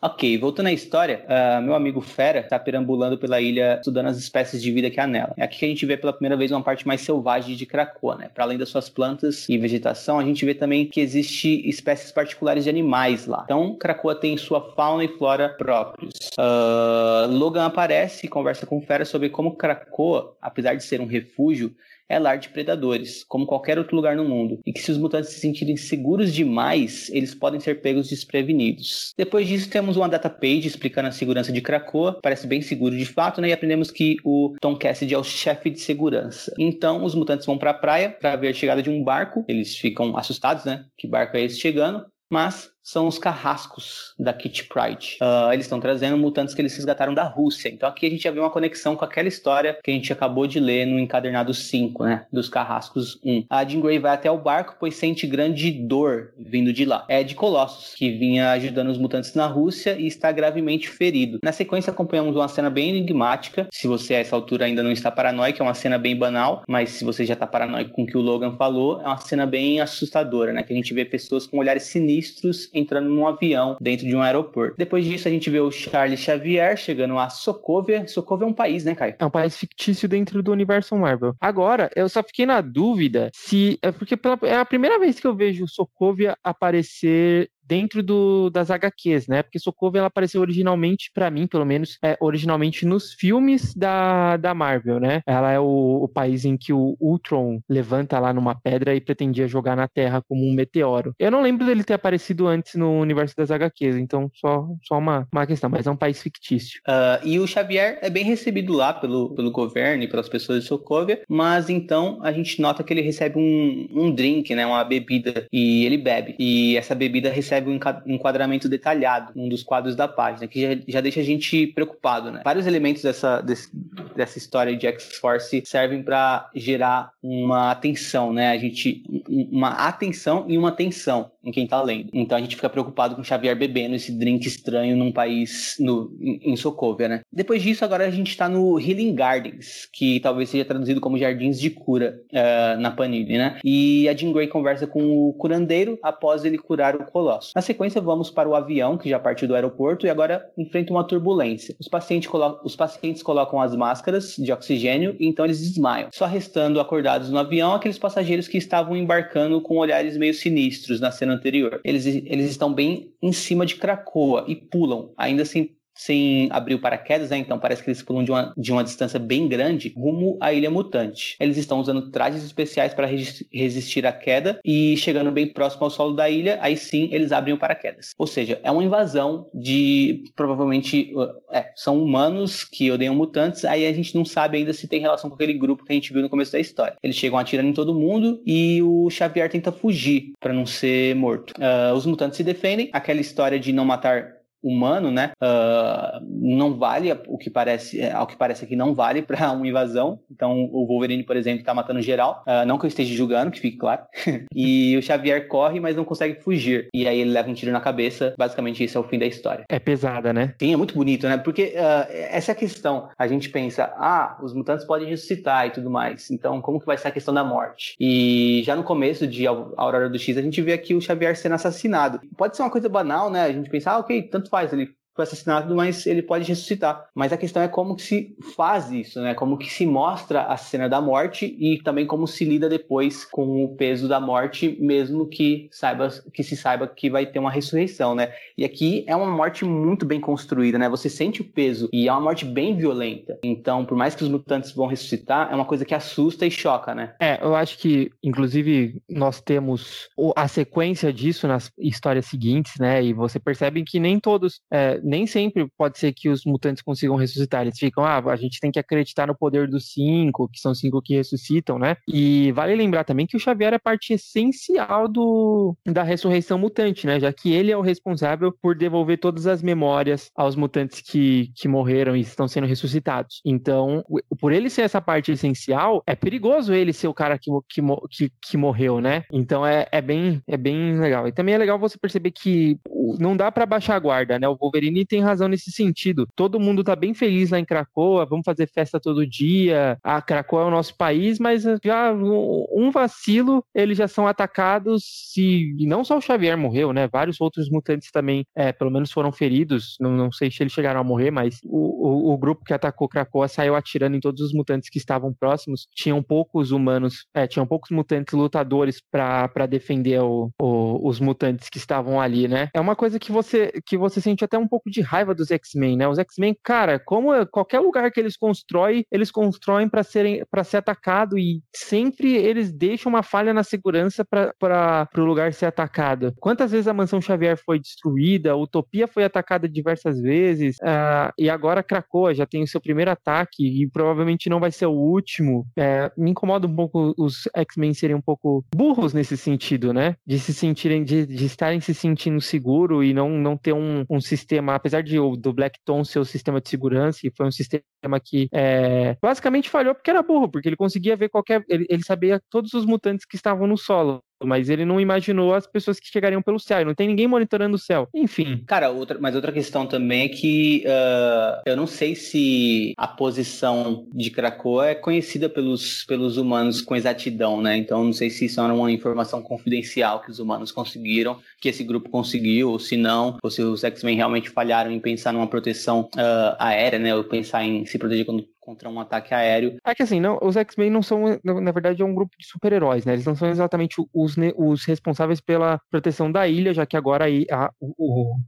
[0.00, 4.60] ok, voltando à história, uh, meu amigo Fera tá perambulando pela ilha estudando as espécies
[4.60, 5.32] de vida que há nela.
[5.36, 8.16] É aqui que a gente vê pela primeira vez uma parte mais selvagem de Krakoa,
[8.16, 8.28] né?
[8.34, 12.64] Para além das suas plantas e vegetação, a gente vê também que existe espécies particulares
[12.64, 13.42] de animais lá.
[13.44, 16.14] Então, Krakoa tem sua fauna e flora próprios.
[16.36, 21.72] Uh, Logan aparece e conversa com Fera sobre como Krakoa, apesar de ser um refúgio,
[22.08, 25.30] é lar de predadores, como qualquer outro lugar no mundo, e que se os mutantes
[25.30, 29.12] se sentirem seguros demais, eles podem ser pegos desprevenidos.
[29.16, 33.06] Depois disso, temos uma data page explicando a segurança de Krakoa, parece bem seguro de
[33.06, 33.48] fato, né?
[33.48, 36.52] E aprendemos que o Tom Cassidy é o chefe de segurança.
[36.58, 39.76] Então, os mutantes vão para a praia para ver a chegada de um barco, eles
[39.76, 40.84] ficam assustados, né?
[40.96, 42.04] Que barco é esse chegando?
[42.30, 45.16] Mas são os carrascos da Kit Pride.
[45.20, 47.70] Uh, eles estão trazendo mutantes que eles resgataram da Rússia.
[47.70, 50.46] Então aqui a gente já vê uma conexão com aquela história que a gente acabou
[50.46, 52.26] de ler no encadernado 5, né?
[52.30, 53.46] Dos carrascos 1.
[53.48, 57.06] A Jean Grey vai até o barco, pois sente grande dor vindo de lá.
[57.08, 61.38] É de Colossus, que vinha ajudando os mutantes na Rússia e está gravemente ferido.
[61.42, 63.66] Na sequência acompanhamos uma cena bem enigmática.
[63.72, 66.90] Se você a essa altura ainda não está paranoico, é uma cena bem banal, mas
[66.90, 69.80] se você já está paranoico com o que o Logan falou, é uma cena bem
[69.80, 70.62] assustadora, né?
[70.62, 74.76] Que a gente vê pessoas com olhares sinistros entrando num avião dentro de um aeroporto.
[74.76, 78.06] Depois disso, a gente vê o Charles Xavier chegando a Sokovia.
[78.06, 79.16] Sokovia é um país, né, Caio?
[79.18, 81.34] É um país fictício dentro do universo Marvel.
[81.40, 83.78] Agora, eu só fiquei na dúvida se.
[83.82, 88.70] É porque pela, é a primeira vez que eu vejo Sokovia aparecer dentro do, das
[88.70, 89.42] HQs, né?
[89.42, 94.54] Porque Sokovia ela apareceu originalmente, para mim, pelo menos, é, originalmente nos filmes da, da
[94.54, 95.22] Marvel, né?
[95.26, 99.48] Ela é o, o, país em que o Ultron levanta lá numa pedra e pretendia
[99.48, 101.14] jogar na Terra como um meteoro.
[101.18, 105.26] Eu não lembro dele ter aparecido antes no universo das HQs, então só, só uma,
[105.32, 106.80] uma questão, mas é um país fictício.
[106.86, 110.68] Uh, e o Xavier é bem recebido lá pelo, pelo governo e pelas pessoas de
[110.68, 114.66] Sokovia, mas então a gente nota que ele recebe um, um drink, né?
[114.66, 116.36] Uma bebida, e ele bebe.
[116.38, 117.78] E essa bebida recebe recebe um
[118.14, 122.42] enquadramento detalhado num dos quadros da página, que já, já deixa a gente preocupado, né?
[122.44, 123.70] Vários elementos dessa, desse,
[124.16, 128.50] dessa história de X-Force servem para gerar uma atenção, né?
[128.50, 132.10] A gente uma atenção e uma tensão em quem tá lendo.
[132.12, 136.56] Então a gente fica preocupado com Xavier bebendo esse drink estranho num país no, em
[136.56, 137.20] Sokovia, né?
[137.32, 141.60] Depois disso, agora a gente tá no Healing Gardens, que talvez seja traduzido como Jardins
[141.60, 143.58] de Cura uh, na Panini, né?
[143.64, 147.52] E a Jean Grey conversa com o curandeiro após ele curar o Colosso.
[147.54, 151.04] Na sequência, vamos para o avião, que já partiu do aeroporto e agora enfrenta uma
[151.06, 151.74] turbulência.
[151.78, 152.30] Os pacientes,
[152.64, 157.38] os pacientes colocam as máscaras de oxigênio e então eles desmaiam, só restando acordados no
[157.38, 161.80] avião aqueles passageiros que estavam embarcando com olhares meio sinistros na cena anterior.
[161.84, 166.80] Eles, eles estão bem em cima de Cracoa e pulam, ainda assim sem abrir o
[166.80, 167.38] paraquedas, né?
[167.38, 170.70] Então parece que eles pulam de uma, de uma distância bem grande rumo à Ilha
[170.70, 171.36] Mutante.
[171.38, 176.14] Eles estão usando trajes especiais para resistir à queda e chegando bem próximo ao solo
[176.14, 178.12] da ilha, aí sim eles abrem o paraquedas.
[178.18, 181.12] Ou seja, é uma invasão de provavelmente
[181.52, 185.30] é, são humanos que odeiam mutantes, aí a gente não sabe ainda se tem relação
[185.30, 186.96] com aquele grupo que a gente viu no começo da história.
[187.02, 191.52] Eles chegam atirando em todo mundo e o Xavier tenta fugir para não ser morto.
[191.52, 195.32] Uh, os mutantes se defendem, aquela história de não matar humano, né?
[195.40, 199.66] Uh, não vale o que parece, é, ao que parece aqui não vale para uma
[199.68, 200.18] invasão.
[200.30, 202.42] Então o Wolverine, por exemplo, está matando geral.
[202.46, 204.02] Uh, não que eu esteja julgando, que fique claro.
[204.54, 206.88] e o Xavier corre, mas não consegue fugir.
[206.94, 208.34] E aí ele leva um tiro na cabeça.
[208.38, 209.64] Basicamente isso é o fim da história.
[209.68, 210.54] É pesada, né?
[210.58, 211.36] Sim, é muito bonito, né?
[211.36, 213.08] Porque uh, essa é a questão.
[213.18, 216.30] A gente pensa, ah, os mutantes podem ressuscitar e tudo mais.
[216.30, 217.94] Então como que vai ser a questão da morte?
[218.00, 221.54] E já no começo de Aurora do X a gente vê aqui o Xavier sendo
[221.54, 222.20] assassinado.
[222.36, 223.42] Pode ser uma coisa banal, né?
[223.42, 227.08] A gente pensa, ah, ok, tanto faz, ele foi assassinado, mas ele pode ressuscitar.
[227.14, 229.34] Mas a questão é como que se faz isso, né?
[229.34, 233.64] Como que se mostra a cena da morte e também como se lida depois com
[233.64, 238.14] o peso da morte, mesmo que saiba que se saiba que vai ter uma ressurreição,
[238.14, 238.32] né?
[238.58, 240.88] E aqui é uma morte muito bem construída, né?
[240.88, 243.38] Você sente o peso e é uma morte bem violenta.
[243.42, 246.94] Então, por mais que os mutantes vão ressuscitar, é uma coisa que assusta e choca,
[246.94, 247.14] né?
[247.20, 253.02] É, eu acho que, inclusive, nós temos a sequência disso nas histórias seguintes, né?
[253.02, 257.16] E você percebe que nem todos, é, nem sempre pode ser que os mutantes consigam
[257.16, 257.62] ressuscitar.
[257.62, 261.02] Eles ficam, ah, a gente tem que acreditar no poder dos cinco, que são cinco
[261.02, 261.96] que ressuscitam, né?
[262.08, 267.20] E vale lembrar também que o Xavier é parte essencial do, da ressurreição mutante, né?
[267.20, 271.68] Já que ele é o responsável por devolver todas as memórias aos mutantes que, que
[271.68, 273.40] morreram e estão sendo ressuscitados.
[273.44, 274.02] Então,
[274.40, 278.32] por ele ser essa parte essencial, é perigoso ele ser o cara que, que, que,
[278.40, 279.24] que morreu, né?
[279.30, 281.28] Então é, é, bem, é bem legal.
[281.28, 282.78] E também é legal você perceber que
[283.18, 284.48] não dá para baixar a guarda, né?
[284.48, 286.28] O Wolverine tem razão nesse sentido.
[286.36, 289.98] Todo mundo tá bem feliz lá em Cracoa, vamos fazer festa todo dia.
[290.02, 295.86] A Cracoa é o nosso país, mas já um vacilo, eles já são atacados e
[295.86, 297.08] não só o Xavier morreu, né?
[297.08, 299.96] Vários outros mutantes também, é, pelo menos foram feridos.
[299.98, 303.08] Não, não sei se eles chegaram a morrer, mas o, o, o grupo que atacou
[303.08, 305.86] Cracoa saiu atirando em todos os mutantes que estavam próximos.
[305.94, 312.20] Tinham poucos humanos, é, tinham poucos mutantes lutadores para defender o, os mutantes que estavam
[312.20, 312.68] ali, né?
[312.74, 315.96] É uma coisa que você que você sente até um pouco de raiva dos X-Men,
[315.96, 316.08] né?
[316.08, 320.78] Os X-Men, cara, como qualquer lugar que eles constroem, eles constroem para serem para ser
[320.78, 326.34] atacado e sempre eles deixam uma falha na segurança para o lugar ser atacado.
[326.40, 331.48] Quantas vezes a mansão Xavier foi destruída, a Utopia foi atacada diversas vezes, uh, e
[331.48, 335.66] agora Krakoa já tem o seu primeiro ataque e provavelmente não vai ser o último.
[335.76, 340.16] É, me incomoda um pouco os X-Men serem um pouco burros nesse sentido, né?
[340.26, 344.20] De se sentirem, de, de estarem se sentindo seguro e não, não ter um, um
[344.20, 347.52] sistema, apesar de o do Black Tom ser o sistema de segurança, e foi um
[347.52, 351.64] sistema que é, basicamente falhou porque era burro, porque ele conseguia ver qualquer.
[351.68, 355.66] Ele, ele sabia todos os mutantes que estavam no solo mas ele não imaginou as
[355.66, 356.80] pessoas que chegariam pelo céu.
[356.80, 358.08] E não tem ninguém monitorando o céu.
[358.14, 358.62] Enfim.
[358.66, 364.06] Cara, outra, mas outra questão também é que uh, eu não sei se a posição
[364.12, 367.76] de Krakoa é conhecida pelos, pelos humanos com exatidão, né?
[367.76, 371.84] Então não sei se isso era uma informação confidencial que os humanos conseguiram, que esse
[371.84, 376.08] grupo conseguiu, ou se não, ou se os X-Men realmente falharam em pensar numa proteção
[376.14, 377.14] uh, aérea, né?
[377.14, 379.76] Ou pensar em se proteger quando contra um ataque aéreo.
[379.84, 383.04] É que assim, não, os X-Men não são, na verdade, é um grupo de super-heróis,
[383.04, 383.12] né?
[383.12, 387.64] Eles não são exatamente os, os responsáveis pela proteção da ilha, já que agora a,
[387.64, 387.70] a,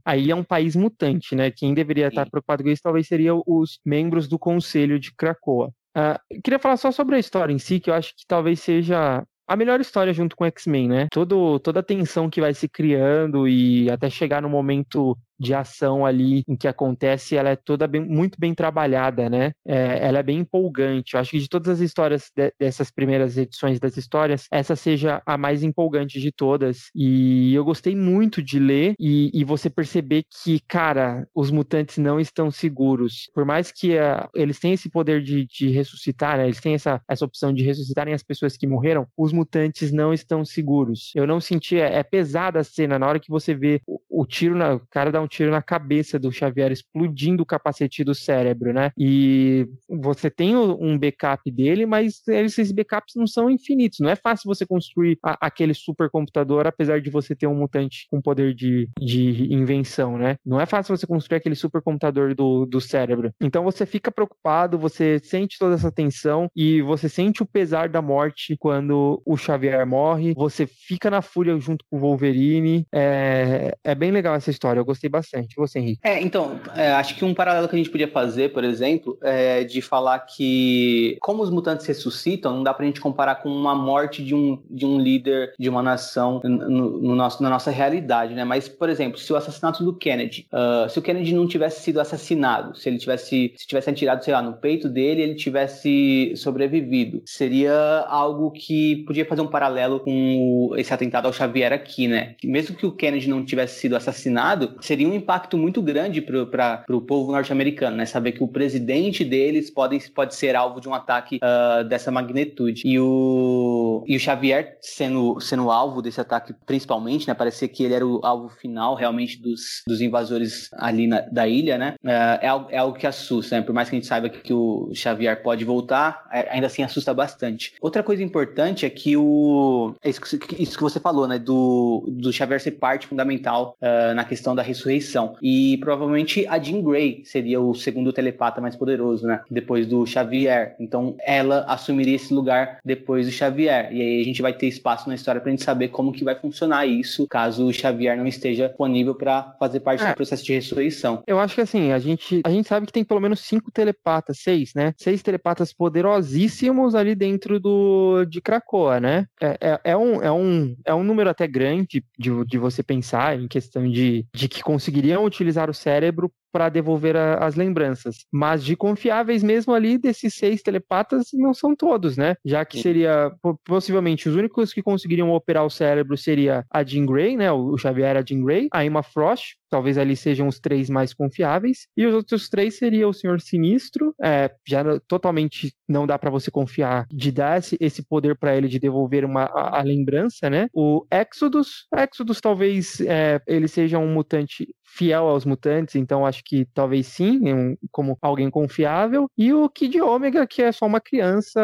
[0.03, 1.51] a ilha é um país mutante, né?
[1.51, 2.09] Quem deveria Sim.
[2.09, 5.71] estar preocupado com isso talvez seriam os membros do Conselho de Krakoa.
[5.95, 9.23] Uh, queria falar só sobre a história em si, que eu acho que talvez seja
[9.47, 11.07] a melhor história junto com X-Men, né?
[11.11, 16.05] Todo, toda a tensão que vai se criando e até chegar no momento de ação
[16.05, 19.51] ali em que acontece, ela é toda bem, muito bem trabalhada, né?
[19.65, 21.13] É, ela é bem empolgante.
[21.13, 25.21] Eu acho que de todas as histórias de, dessas primeiras edições das histórias, essa seja
[25.25, 26.89] a mais empolgante de todas.
[26.95, 32.19] E eu gostei muito de ler e, e você perceber que, cara, os mutantes não
[32.19, 33.29] estão seguros.
[33.33, 36.45] Por mais que uh, eles tenham esse poder de, de ressuscitar, né?
[36.45, 40.43] Eles têm essa, essa opção de ressuscitarem as pessoas que morreram, os mutantes não estão
[40.43, 41.11] seguros.
[41.15, 44.25] Eu não senti, é, é pesada a cena, na hora que você vê o, o
[44.25, 48.15] tiro, na, cara dá um um tiro na cabeça do Xavier, explodindo o capacete do
[48.15, 48.91] cérebro, né?
[48.97, 53.99] E você tem um backup dele, mas esses backups não são infinitos.
[53.99, 58.21] Não é fácil você construir a, aquele supercomputador, apesar de você ter um mutante com
[58.21, 60.37] poder de, de invenção, né?
[60.45, 63.31] Não é fácil você construir aquele supercomputador do, do cérebro.
[63.41, 68.01] Então você fica preocupado, você sente toda essa tensão e você sente o pesar da
[68.01, 70.33] morte quando o Xavier morre.
[70.35, 72.85] Você fica na fúria junto com o Wolverine.
[72.93, 74.79] É, é bem legal essa história.
[74.79, 75.55] Eu gostei bastante.
[75.55, 75.99] Você, Henrique?
[76.03, 79.63] É, então, é, acho que um paralelo que a gente podia fazer, por exemplo, é
[79.63, 84.23] de falar que como os mutantes ressuscitam, não dá pra gente comparar com uma morte
[84.23, 88.43] de um, de um líder de uma nação no, no nosso, na nossa realidade, né?
[88.43, 91.99] Mas, por exemplo, se o assassinato do Kennedy, uh, se o Kennedy não tivesse sido
[91.99, 97.21] assassinado, se ele tivesse, se tivesse atirado, sei lá, no peito dele, ele tivesse sobrevivido,
[97.25, 102.35] seria algo que podia fazer um paralelo com esse atentado ao Xavier aqui, né?
[102.43, 107.01] Mesmo que o Kennedy não tivesse sido assassinado, seria um impacto muito grande para o
[107.01, 108.05] povo norte-americano, né?
[108.05, 112.81] Saber que o presidente deles pode, pode ser alvo de um ataque uh, dessa magnitude.
[112.85, 117.33] E o, e o Xavier sendo, sendo alvo desse ataque, principalmente, né?
[117.33, 121.77] Parecia que ele era o alvo final realmente dos, dos invasores ali na, da ilha,
[121.77, 121.95] né?
[122.03, 123.61] Uh, é, algo, é algo que assusta, né?
[123.61, 126.83] Por mais que a gente saiba que, que o Xavier pode voltar, é, ainda assim
[126.83, 127.73] assusta bastante.
[127.81, 129.93] Outra coisa importante é que o.
[130.03, 131.39] É isso que, isso que você falou, né?
[131.39, 135.35] Do, do Xavier ser parte fundamental uh, na questão da ressurreição ressurreição.
[135.41, 139.41] E provavelmente a Jean Grey seria o segundo telepata mais poderoso, né?
[139.49, 140.75] Depois do Xavier.
[140.79, 143.89] Então ela assumiria esse lugar depois do Xavier.
[143.91, 146.35] E aí a gente vai ter espaço na história pra gente saber como que vai
[146.35, 150.09] funcionar isso, caso o Xavier não esteja disponível para fazer parte é.
[150.09, 151.23] do processo de ressurreição.
[151.27, 154.39] Eu acho que assim, a gente, a gente sabe que tem pelo menos cinco telepatas,
[154.39, 154.93] seis, né?
[154.97, 159.25] Seis telepatas poderosíssimos ali dentro do de Krakoa, né?
[159.41, 163.39] É, é, é um, é, um, é um número até grande de, de você pensar
[163.39, 168.25] em questão de, de que conseguiriam utilizar o cérebro para devolver a, as lembranças.
[168.31, 172.35] Mas de confiáveis mesmo ali, desses seis telepatas, não são todos, né?
[172.43, 173.31] Já que seria,
[173.63, 177.51] possivelmente, os únicos que conseguiriam operar o cérebro seria a Jean Grey, né?
[177.51, 181.87] O Xavier, a Jean Grey, a Emma Frost, talvez ali sejam os três mais confiáveis,
[181.95, 186.49] e os outros três seria o Senhor Sinistro, é, já totalmente não dá para você
[186.49, 190.67] confiar de dar esse, esse poder para ele de devolver uma, a, a, lembrança, né?
[190.73, 196.65] O Exodus, Exodus talvez é, ele seja um mutante fiel aos mutantes, então acho que
[196.73, 199.29] talvez sim, um, como alguém confiável.
[199.37, 201.61] E o Kid Omega, que é só uma criança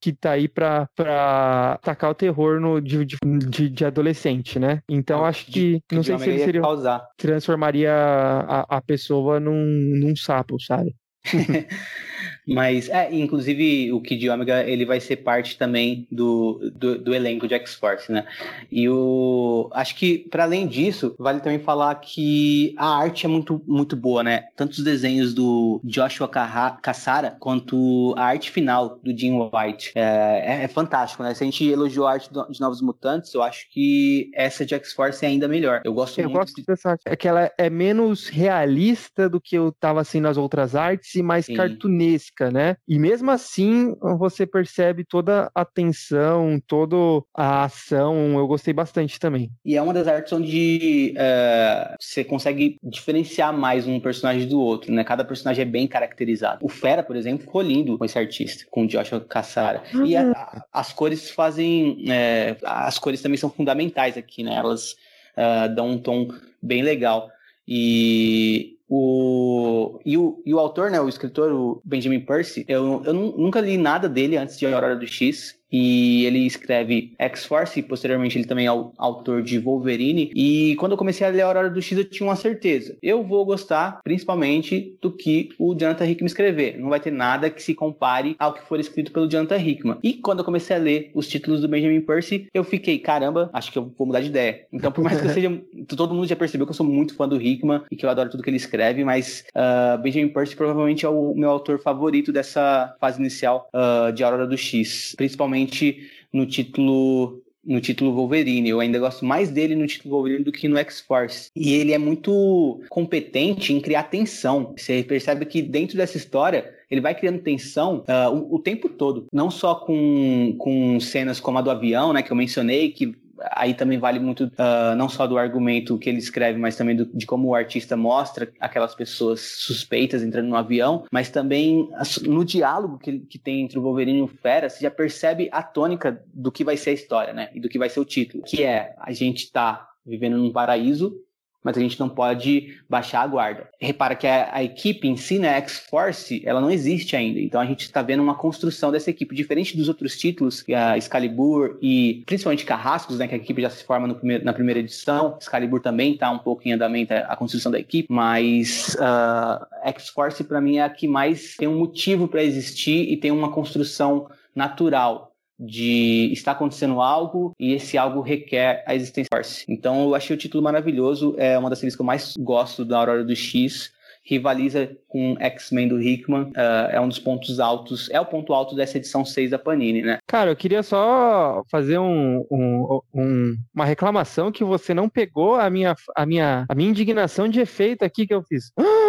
[0.00, 4.80] que tá aí pra, pra atacar o terror no, de, de, de adolescente, né?
[4.88, 5.80] Então acho que.
[5.90, 6.60] Não sei se ele seria.
[6.60, 7.06] Causar.
[7.16, 9.64] Transformaria a, a pessoa num,
[10.00, 10.94] num sapo, sabe?
[12.46, 17.46] Mas, é, inclusive o Kid Omega, ele vai ser parte também do, do, do elenco
[17.46, 18.26] de X-Force, né?
[18.70, 19.70] E o...
[19.72, 24.22] Acho que, para além disso, vale também falar que a arte é muito, muito boa,
[24.22, 24.44] né?
[24.56, 29.92] Tanto os desenhos do Joshua Cassara, quanto a arte final do Jim White.
[29.94, 31.34] É, é, é fantástico, né?
[31.34, 35.24] Se a gente elogiou a arte de Novos Mutantes, eu acho que essa de X-Force
[35.24, 35.82] é ainda melhor.
[35.84, 36.38] Eu gosto eu muito.
[36.38, 36.64] gosto de...
[36.66, 37.02] dessa arte.
[37.06, 41.22] É que ela é menos realista do que eu tava assim nas outras artes e
[41.22, 41.54] mais Sim.
[41.54, 42.76] cartunesca né?
[42.88, 46.96] E mesmo assim, você percebe toda a tensão, toda
[47.34, 48.38] a ação.
[48.38, 49.50] Eu gostei bastante também.
[49.64, 54.92] E é uma das artes onde é, você consegue diferenciar mais um personagem do outro,
[54.92, 55.04] né?
[55.04, 56.64] Cada personagem é bem caracterizado.
[56.64, 59.82] O Fera, por exemplo, ficou lindo com esse artista, com o Joshua Cassara.
[59.94, 60.06] Uhum.
[60.06, 62.04] E a, a, as cores fazem.
[62.10, 64.54] É, as cores também são fundamentais aqui, né?
[64.54, 64.92] Elas
[65.36, 66.28] uh, dão um tom
[66.62, 67.30] bem legal.
[67.66, 73.14] E o, e, o, e o autor, né, o escritor, o Benjamin Percy, eu, eu
[73.14, 78.36] nunca li nada dele antes de Aurora do X e ele escreve X-Force, e posteriormente
[78.36, 80.30] ele também é o autor de Wolverine.
[80.34, 82.96] E quando eu comecei a ler a Aurora do X, eu tinha uma certeza.
[83.02, 86.78] Eu vou gostar, principalmente, do que o Jonathan Hickman escrever.
[86.78, 89.96] Não vai ter nada que se compare ao que for escrito pelo Jonathan Hickman.
[90.02, 93.72] E quando eu comecei a ler os títulos do Benjamin Percy, eu fiquei, caramba, acho
[93.72, 94.66] que eu vou mudar de ideia.
[94.72, 95.62] Então, por mais que eu seja.
[95.96, 98.28] todo mundo já percebeu que eu sou muito fã do Hickman e que eu adoro
[98.28, 102.94] tudo que ele escreve, mas uh, Benjamin Percy provavelmente é o meu autor favorito dessa
[103.00, 105.14] fase inicial uh, de Aurora do X.
[105.16, 108.68] Principalmente principalmente no título no título Wolverine.
[108.68, 111.48] Eu ainda gosto mais dele no título Wolverine do que no X-Force.
[111.54, 114.74] E ele é muito competente em criar tensão.
[114.76, 119.26] Você percebe que dentro dessa história ele vai criando tensão uh, o, o, tempo todo.
[119.32, 123.14] Não só com, com cenas como a do avião, né, que eu mencionei, que
[123.50, 127.06] aí também vale muito uh, não só do argumento que ele escreve, mas também do,
[127.06, 131.88] de como o artista mostra aquelas pessoas suspeitas entrando no avião, mas também
[132.22, 135.62] no diálogo que, que tem entre o Wolverine e o Fera, você já percebe a
[135.62, 137.50] tônica do que vai ser a história, né?
[137.54, 141.14] E do que vai ser o título, que é a gente tá vivendo num paraíso
[141.62, 143.68] mas a gente não pode baixar a guarda.
[143.80, 147.40] Repara que a, a equipe em si, né, X-Force, ela não existe ainda.
[147.40, 151.78] Então a gente está vendo uma construção dessa equipe, diferente dos outros títulos, a Excalibur
[151.80, 154.08] e principalmente Carrascos, né, que a equipe já se forma
[154.42, 155.36] na primeira edição.
[155.40, 160.60] Excalibur também está um pouco em andamento a construção da equipe, mas uh, X-Force para
[160.60, 165.31] mim é a que mais tem um motivo para existir e tem uma construção natural
[165.62, 169.64] de estar acontecendo algo e esse algo requer a existência Force.
[169.68, 172.98] Então eu achei o título maravilhoso, é uma das séries que eu mais gosto da
[172.98, 173.92] Aurora do X.
[174.24, 178.76] Rivaliza com X-Men do Hickman, uh, é um dos pontos altos, é o ponto alto
[178.76, 180.18] dessa edição 6 da Panini, né?
[180.28, 185.68] Cara, eu queria só fazer um, um, um, uma reclamação que você não pegou a
[185.68, 188.70] minha, a, minha, a minha indignação de efeito aqui que eu fiz.
[188.78, 189.01] Ah!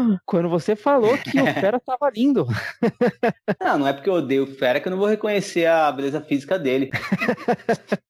[0.26, 2.46] Quando você falou que o Fera tava lindo.
[3.60, 6.20] Não, não é porque eu odeio o Fera que eu não vou reconhecer a beleza
[6.20, 6.90] física dele.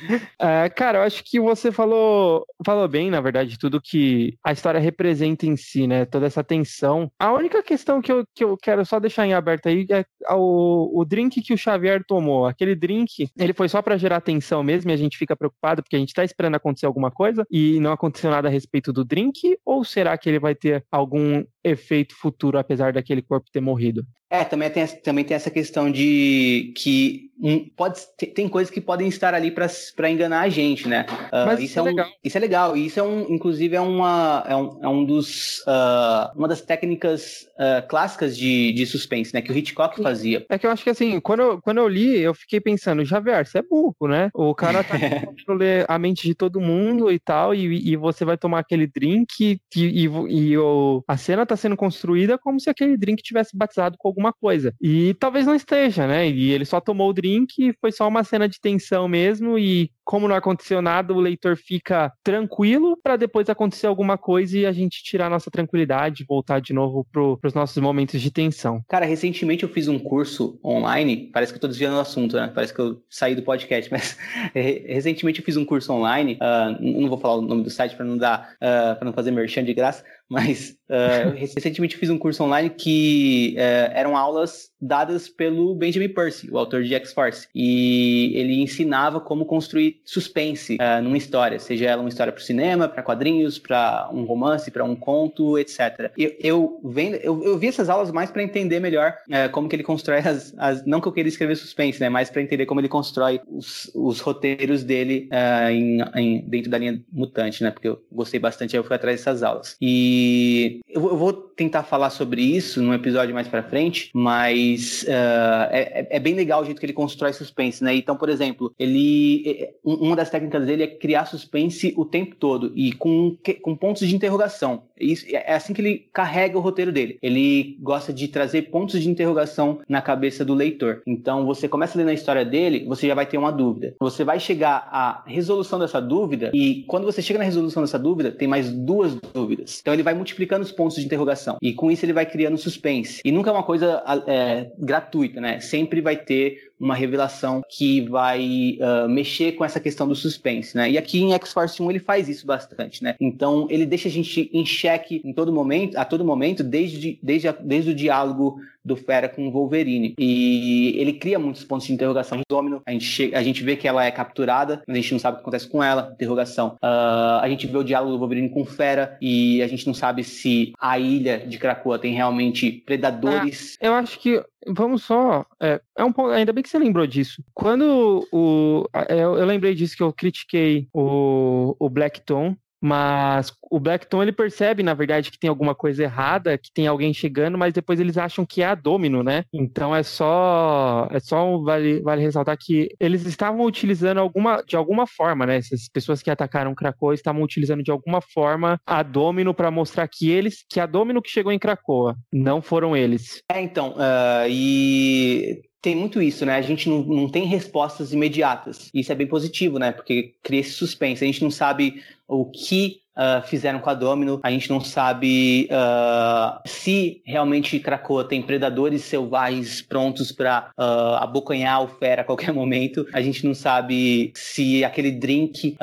[0.38, 4.80] É, cara, eu acho que você falou, falou bem, na verdade, tudo que a história
[4.80, 6.04] representa em si, né?
[6.04, 7.10] Toda essa tensão.
[7.18, 11.00] A única questão que eu, que eu quero só deixar em aberto aí é o,
[11.00, 12.46] o drink que o Xavier tomou.
[12.46, 15.96] Aquele drink, ele foi só para gerar tensão mesmo e a gente fica preocupado porque
[15.96, 19.58] a gente tá esperando acontecer alguma coisa e não aconteceu nada a respeito do drink?
[19.64, 24.06] Ou será que ele vai ter algum efeito futuro, apesar daquele corpo ter morrido.
[24.32, 28.00] É, também tem, também tem essa questão de que um, pode,
[28.34, 31.06] tem coisas que podem estar ali para enganar a gente, né?
[31.32, 32.08] Uh, Mas isso, é, é, um, legal.
[32.22, 32.76] Isso é legal.
[32.76, 36.60] E isso é um, inclusive, é uma, é um, é um dos, uh, uma das
[36.60, 39.40] técnicas uh, clássicas de, de suspense, né?
[39.42, 40.44] Que o Hitchcock fazia.
[40.48, 43.44] É que eu acho que assim, quando eu, quando eu li, eu fiquei pensando, Javier,
[43.46, 44.30] você é burro, né?
[44.32, 48.24] O cara tá tentando ler a mente de todo mundo e tal, e, e você
[48.24, 52.70] vai tomar aquele drink e, e, e o, a cena tá sendo construída como se
[52.70, 54.74] aquele drink tivesse batizado com algum alguma coisa.
[54.80, 56.28] E talvez não esteja, né?
[56.28, 60.28] E ele só tomou o drink, foi só uma cena de tensão mesmo, e como
[60.28, 65.02] não aconteceu nada, o leitor fica tranquilo para depois acontecer alguma coisa e a gente
[65.02, 68.82] tirar nossa tranquilidade, voltar de novo pro, pros nossos momentos de tensão.
[68.88, 72.50] Cara, recentemente eu fiz um curso online, parece que eu tô desviando o assunto, né?
[72.52, 74.18] Parece que eu saí do podcast, mas
[74.52, 78.04] recentemente eu fiz um curso online, uh, não vou falar o nome do site para
[78.04, 82.44] não dar, uh, para não fazer merchan de graça, mas uh, recentemente fiz um curso
[82.44, 87.48] online que uh, eram aulas dadas pelo Benjamin Percy, o autor de X-Force.
[87.52, 92.44] E ele ensinava como construir suspense uh, numa história, seja ela uma história para o
[92.44, 96.12] cinema, para quadrinhos, para um romance, para um conto, etc.
[96.16, 99.16] Eu, eu, vendo, eu, eu vi essas aulas mais para entender melhor
[99.50, 102.08] como que ele constrói as, as, Não que eu queira escrever suspense, né?
[102.08, 105.28] Mas para entender como ele constrói os, os roteiros dele
[105.70, 107.70] em, em, dentro da linha mutante, né?
[107.70, 109.76] Porque eu gostei bastante, aí eu fui atrás dessas aulas.
[109.80, 115.68] E e eu vou tentar falar sobre isso num episódio mais para frente, mas uh,
[115.70, 117.94] é, é, bem legal o jeito que ele constrói suspense, né?
[117.94, 122.72] Então, por exemplo, ele é, uma das técnicas dele é criar suspense o tempo todo
[122.74, 124.82] e com, com pontos de interrogação.
[124.98, 127.18] Isso, é assim que ele carrega o roteiro dele.
[127.22, 131.02] Ele gosta de trazer pontos de interrogação na cabeça do leitor.
[131.06, 133.94] Então, você começa a ler na história dele, você já vai ter uma dúvida.
[134.00, 138.30] Você vai chegar à resolução dessa dúvida e quando você chega na resolução dessa dúvida,
[138.30, 139.78] tem mais duas dúvidas.
[139.80, 141.56] Então, ele vai multiplicando os pontos de interrogação.
[141.62, 143.20] E com isso ele vai criando suspense.
[143.24, 145.60] E nunca é uma coisa é, gratuita, né?
[145.60, 150.90] Sempre vai ter uma revelação que vai uh, mexer com essa questão do suspense, né?
[150.90, 153.14] E aqui em X-Force 1 ele faz isso bastante, né?
[153.20, 157.48] Então ele deixa a gente em xeque em todo momento, a todo momento, desde, desde,
[157.48, 160.14] a, desde o diálogo do Fera com o Wolverine.
[160.18, 162.82] E ele cria muitos pontos de interrogação de Domino.
[162.86, 165.34] A gente, chega, a gente vê que ela é capturada, mas a gente não sabe
[165.34, 166.10] o que acontece com ela.
[166.14, 166.76] Interrogação.
[166.82, 169.94] Uh, a gente vê o diálogo do Wolverine com o Fera e a gente não
[169.94, 173.76] sabe se a ilha de Krakoa tem realmente predadores.
[173.80, 175.46] Ah, eu acho que Vamos só.
[175.60, 177.42] É, é um ponto, ainda bem que você lembrou disso.
[177.54, 178.84] Quando o.
[179.08, 184.82] Eu, eu lembrei disso que eu critiquei o, o Blackton mas o Blackton ele percebe,
[184.82, 188.46] na verdade, que tem alguma coisa errada, que tem alguém chegando, mas depois eles acham
[188.46, 189.44] que é a Domino, né?
[189.52, 195.06] Então é só é só vale, vale ressaltar que eles estavam utilizando alguma de alguma
[195.06, 195.56] forma, né?
[195.56, 200.30] Essas pessoas que atacaram Krakoa estavam utilizando de alguma forma a Domino para mostrar que
[200.30, 203.42] eles, que a Domino que chegou em Krakoa, não foram eles.
[203.50, 206.56] É, então, uh, e tem muito isso, né?
[206.56, 208.90] A gente não, não tem respostas imediatas.
[208.92, 209.92] Isso é bem positivo, né?
[209.92, 211.24] Porque cria esse suspense.
[211.24, 214.40] A gente não sabe o que uh, fizeram com a Domino.
[214.42, 221.82] A gente não sabe uh, se realmente Krakoa tem predadores selvagens prontos para uh, abocanhar
[221.82, 223.06] o Fera a qualquer momento.
[223.12, 225.76] A gente não sabe se aquele drink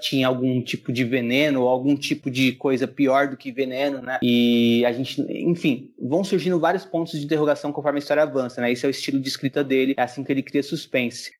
[0.00, 4.18] tinha algum tipo de veneno ou algum tipo de coisa pior do que veneno, né?
[4.22, 8.70] E a gente, enfim, vão surgindo vários pontos de interrogação conforme a história avança, né?
[8.72, 11.39] Esse é o estilo de escrita dele, é assim que ele cria suspense.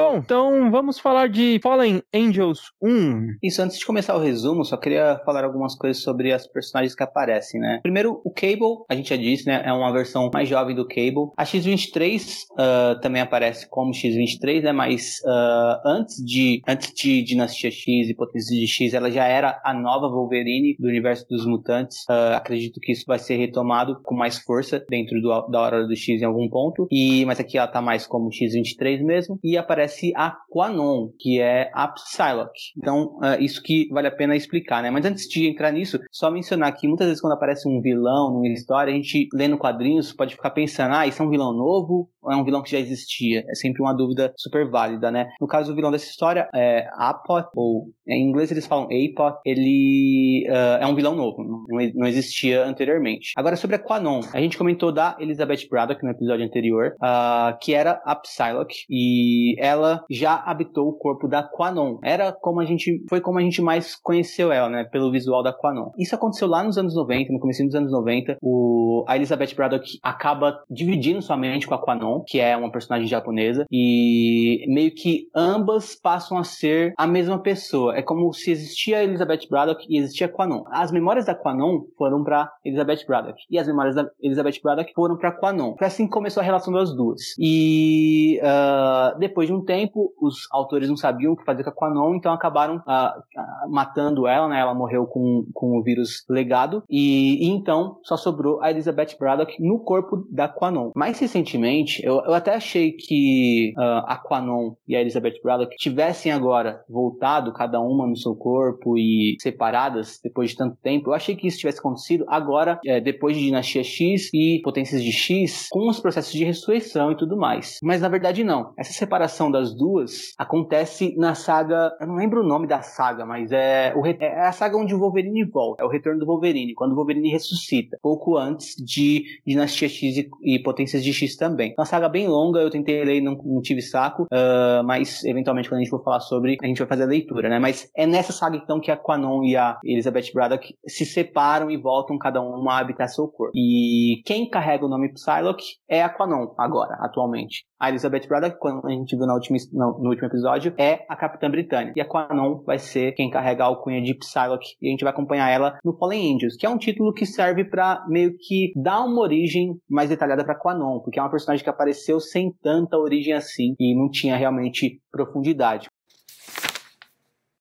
[0.00, 3.36] Bom, então vamos falar de Fallen Angels 1.
[3.42, 7.02] Isso, antes de começar o resumo, só queria falar algumas coisas sobre as personagens que
[7.02, 7.80] aparecem, né?
[7.82, 9.62] Primeiro, o Cable, a gente já disse, né?
[9.62, 11.32] É uma versão mais jovem do Cable.
[11.36, 14.72] A X-23 uh, também aparece como X-23, né?
[14.72, 19.60] Mas uh, antes de antes de Dinastia X e Potência de X, ela já era
[19.62, 21.98] a nova Wolverine do universo dos mutantes.
[22.08, 25.94] Uh, acredito que isso vai ser retomado com mais força dentro do, da Hora do
[25.94, 26.88] X em algum ponto.
[26.90, 29.38] E, mas aqui ela tá mais como X-23 mesmo.
[29.44, 32.72] E aparece a Quanon, que é a Psylocke.
[32.76, 34.90] Então, uh, isso que vale a pena explicar, né?
[34.90, 38.48] Mas antes de entrar nisso, só mencionar que muitas vezes quando aparece um vilão numa
[38.48, 42.32] história, a gente lendo quadrinhos pode ficar pensando, ah, isso é um vilão novo ou
[42.32, 43.44] é um vilão que já existia?
[43.48, 45.28] É sempre uma dúvida super válida, né?
[45.40, 50.46] No caso, o vilão dessa história é Apot, ou em inglês eles falam Apot, ele
[50.48, 51.64] uh, é um vilão novo, não,
[51.94, 53.32] não existia anteriormente.
[53.36, 57.74] Agora, sobre a Quanon, a gente comentou da Elizabeth Braddock no episódio anterior, uh, que
[57.74, 61.98] era a Psylocke, e ela ela já habitou o corpo da Quanon.
[62.02, 65.52] Era como a gente, foi como a gente mais conheceu ela, né, pelo visual da
[65.52, 65.90] Quanon.
[65.98, 68.36] Isso aconteceu lá nos anos 90, no começo dos anos 90.
[68.42, 72.22] O, a Elizabeth Braddock acaba dividindo sua mente com a Quanon.
[72.26, 77.96] Que é uma personagem japonesa, e meio que ambas passam a ser a mesma pessoa.
[77.96, 80.64] É como se existia Elizabeth Braddock e existia Quanon.
[80.70, 85.16] As memórias da Quanon foram para Elizabeth Braddock e as memórias da Elizabeth Braddock foram
[85.16, 85.74] para Quanon.
[85.76, 87.20] Foi assim que começou a relação das duas.
[87.38, 91.74] E uh, depois de um tempo, os autores não sabiam o que fazer com a
[91.74, 94.60] Quanon, então acabaram uh, matando ela, né?
[94.60, 99.56] Ela morreu com, com o vírus legado e, e então só sobrou a Elizabeth Braddock
[99.60, 100.90] no corpo da Quanon.
[100.94, 106.32] Mais recentemente, eu, eu até achei que uh, a Quanon e a Elizabeth Braddock tivessem
[106.32, 111.10] agora voltado, cada uma no seu corpo e separadas depois de tanto tempo.
[111.10, 115.12] Eu achei que isso tivesse acontecido agora, é, depois de Dinastia X e Potências de
[115.12, 117.78] X, com os processos de ressurreição e tudo mais.
[117.82, 118.72] Mas na verdade não.
[118.78, 121.96] Essa separação das duas acontece na saga.
[122.00, 124.98] Eu não lembro o nome da saga, mas é, o, é a saga onde o
[124.98, 125.82] Wolverine volta.
[125.82, 127.98] É o retorno do Wolverine, quando o Wolverine ressuscita.
[128.02, 131.74] Pouco antes de Dinastia X e, e Potências de X também.
[131.78, 135.68] Uma saga bem longa, eu tentei ler e não, não tive saco, uh, mas eventualmente
[135.68, 137.58] quando a gente for falar sobre, a gente vai fazer a leitura, né?
[137.58, 141.76] Mas é nessa saga então que a Quanon e a Elizabeth Braddock se separam e
[141.76, 143.52] voltam cada uma a habitar seu corpo.
[143.54, 147.64] E quem carrega o nome Psylocke é a Quanon agora, atualmente.
[147.80, 151.16] A Elizabeth Braddock, quando a gente viu no último, no, no último episódio, é a
[151.16, 151.94] Capitã Britânia.
[151.96, 154.76] E a Quanon vai ser quem carrega a alcunha de Psylocke.
[154.82, 157.64] E a gente vai acompanhar ela no Fallen Angels, que é um título que serve
[157.64, 161.70] para meio que dar uma origem mais detalhada para Quanon, porque é uma personagem que
[161.70, 165.88] apareceu sem tanta origem assim e não tinha realmente profundidade.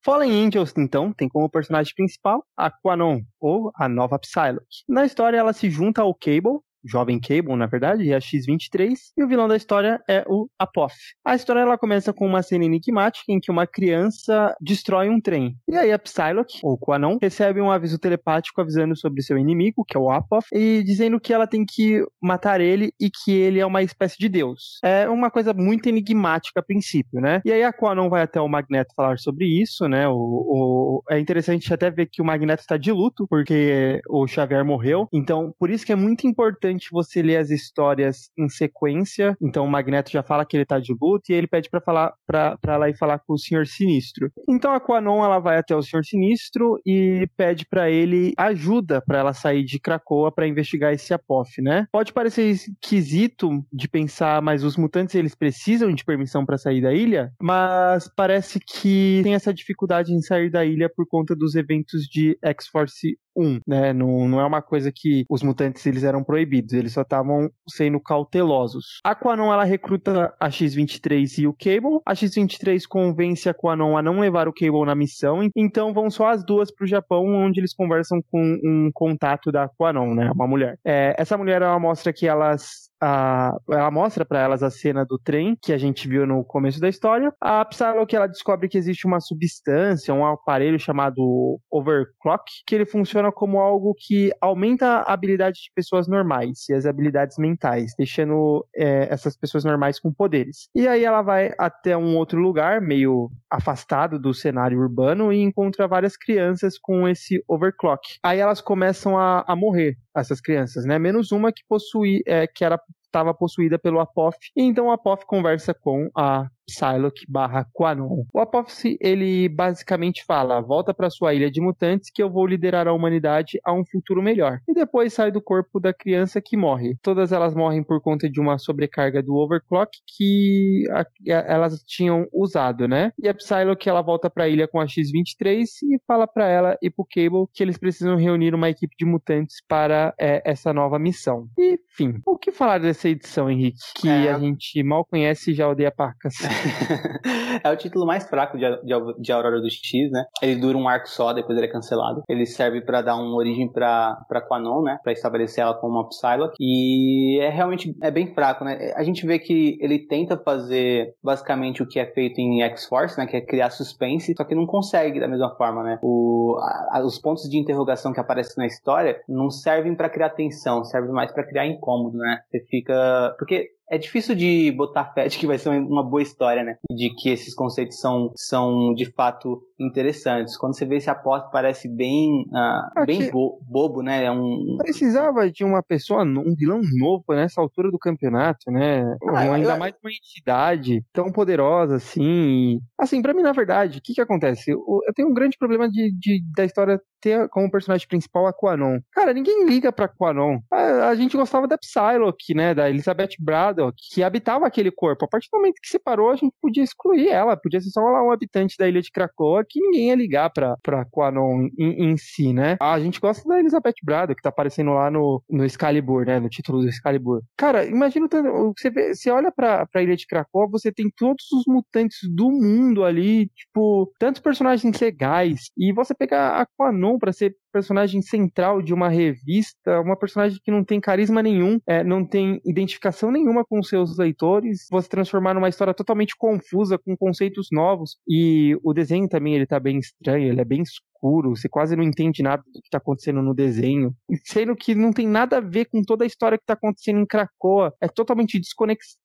[0.03, 4.83] Fallen Angels, então, tem como personagem principal a Quanon, ou a nova Psylocke.
[4.87, 9.23] Na história, ela se junta ao Cable, jovem Cable, na verdade, é a X-23, e
[9.23, 11.13] o vilão da história é o Apophis.
[11.25, 15.55] A história ela começa com uma cena enigmática em que uma criança destrói um trem.
[15.67, 19.97] E aí a Psylocke, ou Quanon, recebe um aviso telepático avisando sobre seu inimigo, que
[19.97, 23.65] é o Apophis, e dizendo que ela tem que matar ele e que ele é
[23.65, 24.79] uma espécie de deus.
[24.83, 27.41] É uma coisa muito enigmática a princípio, né?
[27.45, 30.07] E aí a Quanon vai até o Magneto falar sobre isso, né?
[30.07, 31.03] O, o...
[31.09, 35.07] É interessante até ver que o Magneto está de luto, porque o Xavier morreu.
[35.13, 39.35] Então, por isso que é muito importante você ler as histórias em sequência.
[39.41, 42.13] Então o Magneto já fala que ele tá de luto e ele pede para falar
[42.25, 44.31] para lá e falar com o Senhor Sinistro.
[44.47, 49.19] Então a Quanon ela vai até o Senhor Sinistro e pede para ele ajuda para
[49.19, 51.87] ela sair de Krakoa para investigar esse Apof, né?
[51.91, 56.93] Pode parecer esquisito de pensar, mas os mutantes eles precisam de permissão para sair da
[56.93, 62.03] ilha, mas parece que tem essa dificuldade em sair da ilha por conta dos eventos
[62.03, 63.93] de X-Force 1, né?
[63.93, 67.99] Não, não é uma coisa que os mutantes eles eram proibidos, eles só estavam sendo
[67.99, 68.99] cautelosos.
[69.03, 72.01] A Quanon ela recruta a X-23 e o Cable.
[72.05, 76.29] A X-23 convence a Quanon a não levar o Cable na missão, então vão só
[76.29, 80.31] as duas para o Japão, onde eles conversam com um contato da Quanon, né?
[80.31, 80.77] Uma mulher.
[80.85, 85.17] É, essa mulher ela mostra que elas a, ela mostra para elas a cena do
[85.17, 87.33] trem que a gente viu no começo da história.
[87.39, 93.31] A Psylocke ela descobre que existe uma substância, um aparelho chamado overclock, que ele funciona
[93.31, 99.07] como algo que aumenta a habilidade de pessoas normais e as habilidades mentais, deixando é,
[99.11, 100.69] essas pessoas normais com poderes.
[100.75, 105.87] E aí ela vai até um outro lugar, meio afastado do cenário urbano, e encontra
[105.87, 108.01] várias crianças com esse overclock.
[108.23, 110.97] Aí elas começam a, a morrer essas crianças, né?
[110.99, 112.79] Menos uma que possui, é, que era
[113.09, 114.51] estava possuída pelo Apophis.
[114.55, 118.25] E então o Apophis conversa com a Psylocke barra Quanon.
[118.33, 122.87] O Apophis, ele basicamente fala, volta para sua ilha de mutantes que eu vou liderar
[122.87, 124.59] a humanidade a um futuro melhor.
[124.67, 126.95] E depois sai do corpo da criança que morre.
[127.01, 131.05] Todas elas morrem por conta de uma sobrecarga do overclock que a, a,
[131.47, 133.11] elas tinham usado, né?
[133.21, 136.77] E a Psylocke, ela volta para a ilha com a X-23 e fala para ela
[136.81, 140.99] e pro Cable que eles precisam reunir uma equipe de mutantes para é, essa nova
[140.99, 141.47] missão.
[141.57, 143.79] E, enfim, o que falar dessa edição, Henrique?
[143.95, 144.31] Que é...
[144.31, 146.35] a gente mal conhece e já odeia pacas.
[147.63, 150.25] é o título mais fraco de, de, de, Aurora do X, né?
[150.41, 152.23] Ele dura um arco só, depois ele é cancelado.
[152.27, 154.97] Ele serve para dar uma origem pra, pra Quanon, né?
[155.03, 156.55] Pra estabelecer ela como uma Psylocke.
[156.59, 158.93] E é realmente é bem fraco, né?
[158.95, 163.25] A gente vê que ele tenta fazer basicamente o que é feito em X-Force, né?
[163.25, 165.99] Que é criar suspense, só que não consegue da mesma forma, né?
[166.01, 166.57] O,
[166.91, 171.11] a, os pontos de interrogação que aparecem na história não servem para criar tensão, servem
[171.11, 172.39] mais para criar incômodo, né?
[172.49, 173.35] Você fica.
[173.37, 176.77] Porque é difícil de botar fé de que vai ser uma boa história, né?
[176.91, 180.57] De que esses conceitos são, são de fato interessantes.
[180.57, 184.25] Quando você vê esse apóstolo, parece bem, uh, bem bo bobo, né?
[184.25, 184.77] É um...
[184.77, 189.03] Precisava de uma pessoa, um vilão novo nessa altura do campeonato, né?
[189.29, 189.77] Ah, ainda eu...
[189.77, 192.79] mais uma entidade tão poderosa assim.
[192.97, 194.71] Assim, para mim, na verdade, o que que acontece?
[194.71, 198.53] Eu, eu, tenho um grande problema de, de da história ter como personagem principal a
[198.53, 198.99] Quanon.
[199.11, 200.59] Cara, ninguém liga pra Quanon.
[200.71, 202.73] A, a gente gostava da Psylocke, né?
[202.73, 205.25] Da Elizabeth Brad Braddock, que habitava aquele corpo.
[205.25, 208.31] A partir do momento que separou, a gente podia excluir ela, podia ser só um
[208.31, 212.53] habitante da ilha de Krakoa que ninguém ia ligar pra, pra Quanon em, em si,
[212.53, 212.77] né?
[212.81, 216.39] A gente gosta da Elizabeth Braddock, que tá aparecendo lá no, no Excalibur, né?
[216.39, 217.41] No título do Excalibur.
[217.57, 218.27] Cara, imagina,
[218.75, 222.49] você, vê, você olha pra, pra ilha de Krakoa, você tem todos os mutantes do
[222.49, 228.81] mundo ali, tipo, tantos personagens legais, e você pegar a Quanon pra ser personagem central
[228.81, 233.63] de uma revista, uma personagem que não tem carisma nenhum, é, não tem identificação nenhuma
[233.65, 239.27] com seus leitores, você transformar numa história totalmente confusa, com conceitos novos, e o desenho
[239.27, 242.81] também ele tá bem estranho, ele é bem escuro, você quase não entende nada do
[242.81, 244.13] que está acontecendo no desenho,
[244.43, 247.25] sendo que não tem nada a ver com toda a história que está acontecendo em
[247.25, 248.59] Krakoa, é totalmente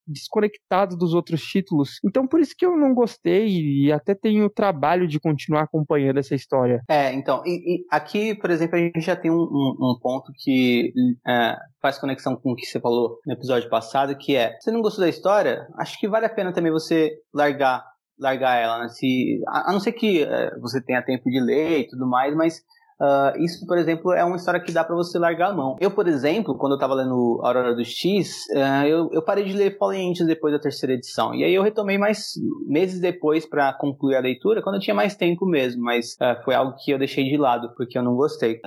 [0.07, 2.01] desconectado dos outros títulos.
[2.05, 6.19] Então por isso que eu não gostei e até tenho o trabalho de continuar acompanhando
[6.19, 6.83] essa história.
[6.89, 10.33] É, então, e, e aqui, por exemplo, a gente já tem um, um, um ponto
[10.37, 10.93] que
[11.27, 14.83] é, faz conexão com o que você falou no episódio passado, que é, você não
[14.83, 15.67] gostou da história?
[15.79, 17.85] Acho que vale a pena também você largar
[18.19, 18.89] largar ela, né?
[18.89, 22.35] Se, a, a não ser que é, você tenha tempo de ler e tudo mais,
[22.35, 22.63] mas
[23.01, 25.77] Uh, isso, por exemplo, é uma história que dá para você largar a mão.
[25.81, 29.53] Eu, por exemplo, quando eu tava lendo Aurora do X, uh, eu, eu, parei de
[29.53, 31.35] ler Angels depois da terceira edição.
[31.35, 32.33] E aí eu retomei mais
[32.67, 35.83] meses depois para concluir a leitura, quando eu tinha mais tempo mesmo.
[35.83, 38.61] Mas uh, foi algo que eu deixei de lado, porque eu não gostei.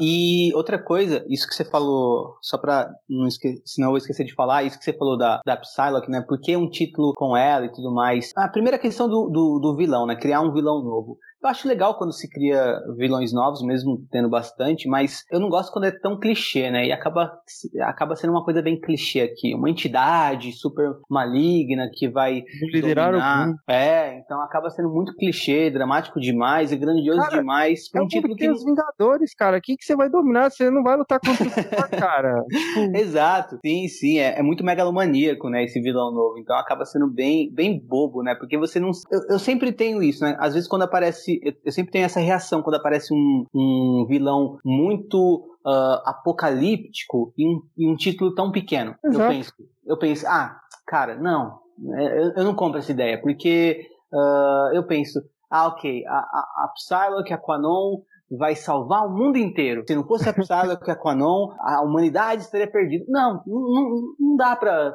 [0.00, 4.24] e outra coisa, isso que você falou, só pra não esquecer, senão eu vou esquecer
[4.24, 6.20] de falar, isso que você falou da, da Psylocke, né?
[6.26, 8.32] Por que um título com ela e tudo mais?
[8.36, 10.16] A primeira questão do, do, do vilão, né?
[10.16, 11.18] Criar um vilão novo.
[11.42, 15.72] Eu acho legal quando se cria vilões novos, mesmo tendo bastante, mas eu não gosto
[15.72, 16.86] quando é tão clichê, né?
[16.86, 17.32] E acaba,
[17.82, 19.54] acaba sendo uma coisa bem clichê aqui.
[19.54, 22.42] Uma entidade super maligna que vai.
[22.72, 23.48] Liderar dominar.
[23.48, 27.88] o É, então acaba sendo muito clichê, dramático demais e grandioso cara, demais.
[27.94, 28.50] É um título que.
[28.50, 29.56] os Vingadores, cara.
[29.56, 30.50] O que, que você vai dominar?
[30.50, 31.50] Você não vai lutar contra o
[31.98, 32.44] cara.
[32.44, 32.96] Tipo...
[32.96, 34.18] Exato, sim, sim.
[34.18, 35.64] É, é, muito megalomaníaco, né?
[35.64, 36.38] Esse vilão novo.
[36.38, 38.34] Então acaba sendo bem, bem bobo, né?
[38.34, 38.90] Porque você não.
[39.10, 40.36] Eu, eu sempre tenho isso, né?
[40.38, 41.29] Às vezes quando aparece
[41.64, 47.60] eu sempre tenho essa reação quando aparece um, um vilão muito uh, apocalíptico em um,
[47.78, 48.94] em um, título tão pequeno.
[49.04, 49.22] Exato.
[49.22, 49.52] Eu penso,
[49.86, 50.56] eu penso, ah,
[50.86, 51.58] cara, não,
[51.94, 55.20] é, eu, eu não compro essa ideia, porque uh, eu penso,
[55.50, 59.82] ah, ok, a, a, a Psylocke, a Quanon vai salvar o mundo inteiro.
[59.86, 63.04] Se não fosse a Psylocke e a Quanon, a humanidade estaria perdida.
[63.08, 64.92] Não, não, não dá pra,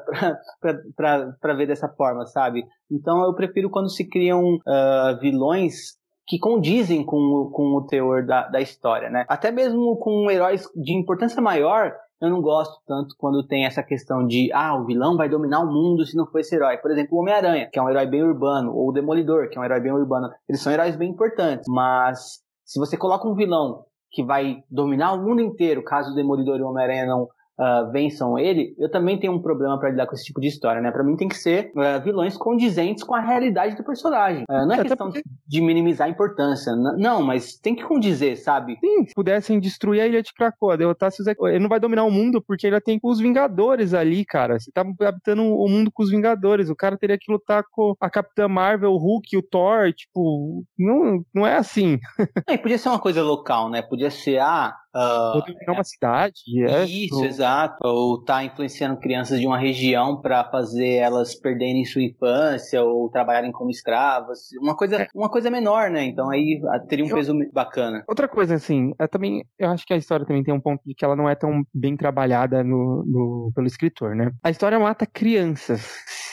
[0.61, 2.63] pra, pra, pra, ver dessa forma, sabe?
[2.89, 5.97] Então eu prefiro quando se criam uh, vilões
[6.27, 9.25] que condizem com, com o teor da, da história, né?
[9.27, 14.25] Até mesmo com heróis de importância maior, eu não gosto tanto quando tem essa questão
[14.25, 16.77] de, ah, o vilão vai dominar o mundo se não for esse herói.
[16.77, 19.61] Por exemplo, o Homem-Aranha, que é um herói bem urbano, ou o Demolidor, que é
[19.61, 20.29] um herói bem urbano.
[20.47, 25.21] Eles são heróis bem importantes, mas se você coloca um vilão que vai dominar o
[25.21, 27.27] mundo inteiro, caso o Demolidor e o Homem-Aranha não
[27.59, 30.81] uh, vençam ele, eu também tenho um problema para lidar com esse tipo de história,
[30.81, 30.91] né?
[30.91, 34.43] Para mim tem que ser uh, vilões condizentes com a realidade do personagem.
[34.49, 35.23] Uh, não é questão porque...
[35.47, 38.77] de minimizar a importância, não, mas tem que condizer, sabe?
[38.79, 42.11] Sim, se pudessem destruir a ilha de Krakoa, derrotar se ele não vai dominar o
[42.11, 44.59] mundo porque ele tem com os Vingadores ali, cara.
[44.59, 48.09] Você tá habitando o mundo com os Vingadores, o cara teria que lutar com a
[48.09, 51.99] Capitã Marvel, o Hulk, o Thor, tipo, não, não é assim.
[52.47, 53.81] é, podia ser uma coisa local, né?
[53.81, 56.41] Podia ser, ah, Uh, Ou uma cidade.
[56.63, 57.25] É, isso, ou...
[57.25, 57.75] exato.
[57.83, 63.51] Ou tá influenciando crianças de uma região para fazer elas perderem sua infância ou trabalharem
[63.51, 64.49] como escravas.
[64.61, 65.07] Uma coisa, é.
[65.13, 66.05] uma coisa menor, né?
[66.05, 67.15] Então aí ah, teria um eu...
[67.15, 68.05] peso bacana.
[68.07, 70.95] Outra coisa, assim, é também, eu acho que a história também tem um ponto de
[70.95, 74.31] que ela não é tão bem trabalhada no, no pelo escritor, né?
[74.41, 75.81] A história mata crianças.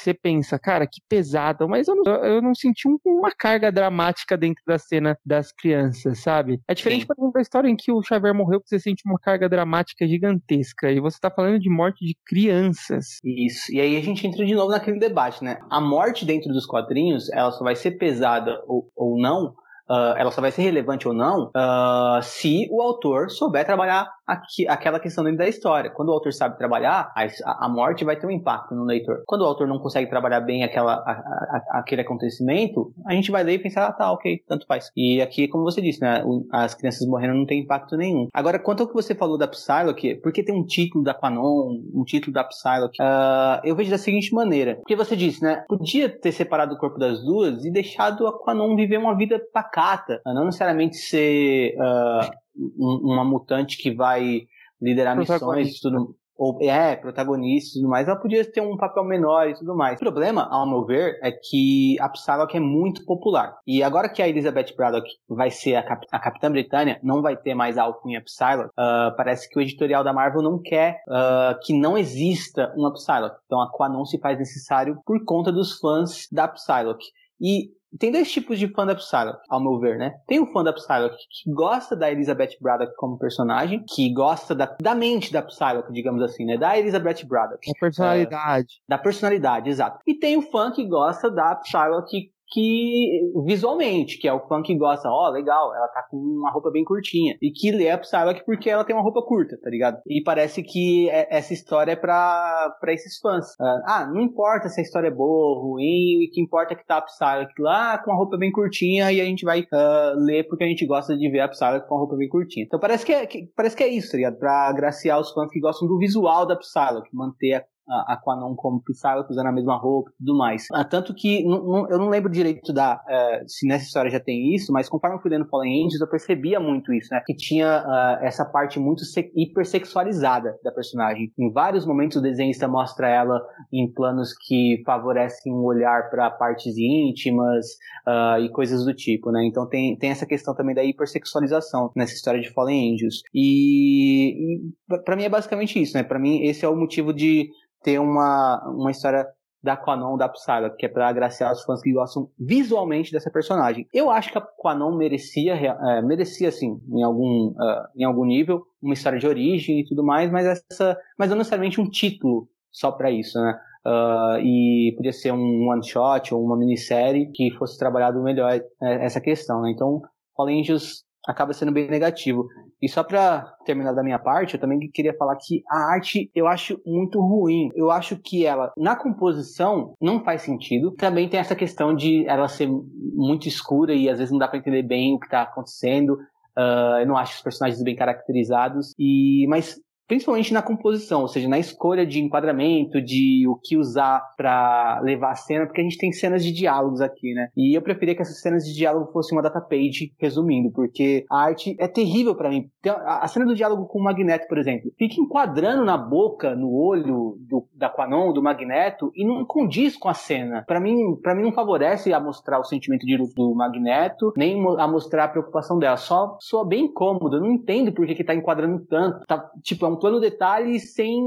[0.02, 4.62] Você pensa, cara, que pesada, mas eu não, eu não senti uma carga dramática dentro
[4.66, 6.60] da cena das crianças, sabe?
[6.66, 7.06] É diferente, Sim.
[7.06, 9.48] por exemplo, da história em que o Xavier morreu morreu porque você sente uma carga
[9.48, 10.90] dramática gigantesca.
[10.90, 13.18] E você tá falando de morte de crianças.
[13.24, 13.72] Isso.
[13.72, 15.58] E aí a gente entra de novo naquele debate, né?
[15.70, 19.54] A morte dentro dos quadrinhos, ela só vai ser pesada ou, ou não
[19.90, 24.66] Uh, ela só vai ser relevante ou não uh, se o autor souber trabalhar aqui,
[24.68, 25.90] aquela questão dentro da história.
[25.90, 29.22] Quando o autor sabe trabalhar, a, a, morte vai ter um impacto no leitor.
[29.26, 33.42] Quando o autor não consegue trabalhar bem aquela, a, a, aquele acontecimento, a gente vai
[33.42, 34.90] ler e pensar, ah, tá, ok, tanto faz.
[34.96, 38.28] E aqui, como você disse, né, as crianças morrendo não tem impacto nenhum.
[38.32, 42.04] Agora, quanto ao que você falou da Psylocke, porque tem um título da Quanon, um
[42.04, 44.76] título da Psylocke, uh, eu vejo da seguinte maneira.
[44.76, 48.76] Porque você disse, né, podia ter separado o corpo das duas e deixado a Quanon
[48.76, 54.42] viver uma vida pacata, não necessariamente ser uh, uma mutante que vai
[54.80, 56.16] liderar missões e tudo.
[56.36, 59.96] ou é, protagonista e tudo mais, ela podia ter um papel menor e tudo mais.
[59.96, 63.56] O problema, ao meu ver, é que a Psylocke é muito popular.
[63.66, 67.36] E agora que a Elizabeth Braddock vai ser a, cap a Capitã Britânia, não vai
[67.36, 71.58] ter mais a alcunha Psylocke, uh, parece que o editorial da Marvel não quer uh,
[71.62, 73.36] que não exista uma Psylocke.
[73.46, 77.06] Então a Quanon se faz necessário por conta dos fãs da Psylocke.
[77.40, 80.14] E tem dois tipos de fã da Psylocke, ao meu ver, né?
[80.26, 84.76] Tem o fã da Psylocke que gosta da Elizabeth Braddock como personagem, que gosta da,
[84.80, 86.56] da mente da Psylocke, digamos assim, né?
[86.56, 87.66] Da Elizabeth Braddock.
[87.66, 88.74] Da personalidade.
[88.74, 89.98] Uh, da personalidade, exato.
[90.06, 94.76] E tem o fã que gosta da Psylocke que visualmente, que é o fã que
[94.76, 97.36] gosta, ó, oh, legal, ela tá com uma roupa bem curtinha.
[97.40, 99.98] E que lê a Psylocke porque ela tem uma roupa curta, tá ligado?
[100.06, 103.46] E parece que é, essa história é pra, pra esses fãs.
[103.86, 106.86] Ah, não importa se a história é boa ou ruim, o que importa é que
[106.86, 110.46] tá a Psylocke lá com uma roupa bem curtinha e a gente vai uh, ler
[110.48, 112.64] porque a gente gosta de ver a Psylocke com uma roupa bem curtinha.
[112.66, 114.38] Então parece que é, que, parece que é isso, tá ligado?
[114.38, 117.64] Pra agraciar os fãs que gostam do visual da Psylocke, manter a
[118.06, 120.66] a Quanon como Psylocke usando a mesma roupa e tudo mais.
[120.72, 124.72] Ah, tanto que eu não lembro direito da uh, se nessa história já tem isso,
[124.72, 127.22] mas conforme eu fui lendo Fallen Angels, eu percebia muito isso, né?
[127.26, 129.02] Que tinha uh, essa parte muito
[129.34, 131.32] hipersexualizada da personagem.
[131.38, 133.40] Em vários momentos o desenhista mostra ela
[133.72, 137.66] em planos que favorecem um olhar para partes íntimas
[138.06, 139.44] uh, e coisas do tipo, né?
[139.44, 143.22] Então tem, tem essa questão também da hipersexualização nessa história de Fallen Angels.
[143.34, 146.02] E, e para mim é basicamente isso, né?
[146.02, 147.50] Para mim esse é o motivo de
[147.82, 149.26] ter uma, uma história
[149.62, 153.86] da Quanon da Psylocke, que é para agraciar os fãs que gostam visualmente dessa personagem.
[153.94, 158.64] Eu acho que a Quanon merecia, é, merecia assim, em algum, uh, em algum nível,
[158.82, 162.90] uma história de origem e tudo mais, mas essa, mas não necessariamente um título só
[162.90, 163.58] para isso, né?
[163.84, 168.62] Uh, e podia ser um one shot ou uma minissérie que fosse trabalhado melhor é,
[168.80, 169.70] essa questão, né?
[169.70, 170.02] Então,
[170.36, 172.48] Fallen Angels acaba sendo bem negativo.
[172.80, 176.48] E só para terminar da minha parte, eu também queria falar que a arte eu
[176.48, 177.70] acho muito ruim.
[177.74, 180.90] Eu acho que ela, na composição, não faz sentido.
[180.92, 184.58] Também tem essa questão de ela ser muito escura e às vezes não dá para
[184.58, 186.14] entender bem o que tá acontecendo.
[186.58, 188.92] Uh, eu não acho os personagens bem caracterizados.
[188.98, 194.22] E, mas principalmente na composição, ou seja, na escolha de enquadramento, de o que usar
[194.36, 197.48] para levar a cena, porque a gente tem cenas de diálogos aqui, né?
[197.56, 201.44] E eu preferia que essas cenas de diálogo fossem uma data page, resumindo, porque a
[201.44, 202.68] arte é terrível para mim.
[203.06, 207.36] A cena do diálogo com o Magneto, por exemplo, fica enquadrando na boca, no olho
[207.40, 210.64] do, da Quanon, do Magneto, e não condiz com a cena.
[210.66, 214.62] Para mim, para mim não favorece a mostrar o sentimento de luto do Magneto, nem
[214.78, 215.96] a mostrar a preocupação dela.
[215.96, 217.36] Só soa bem incômodo.
[217.36, 219.24] Eu não entendo por que, que tá enquadrando tanto.
[219.26, 221.20] Tá, tipo, é um plano detalhe sem,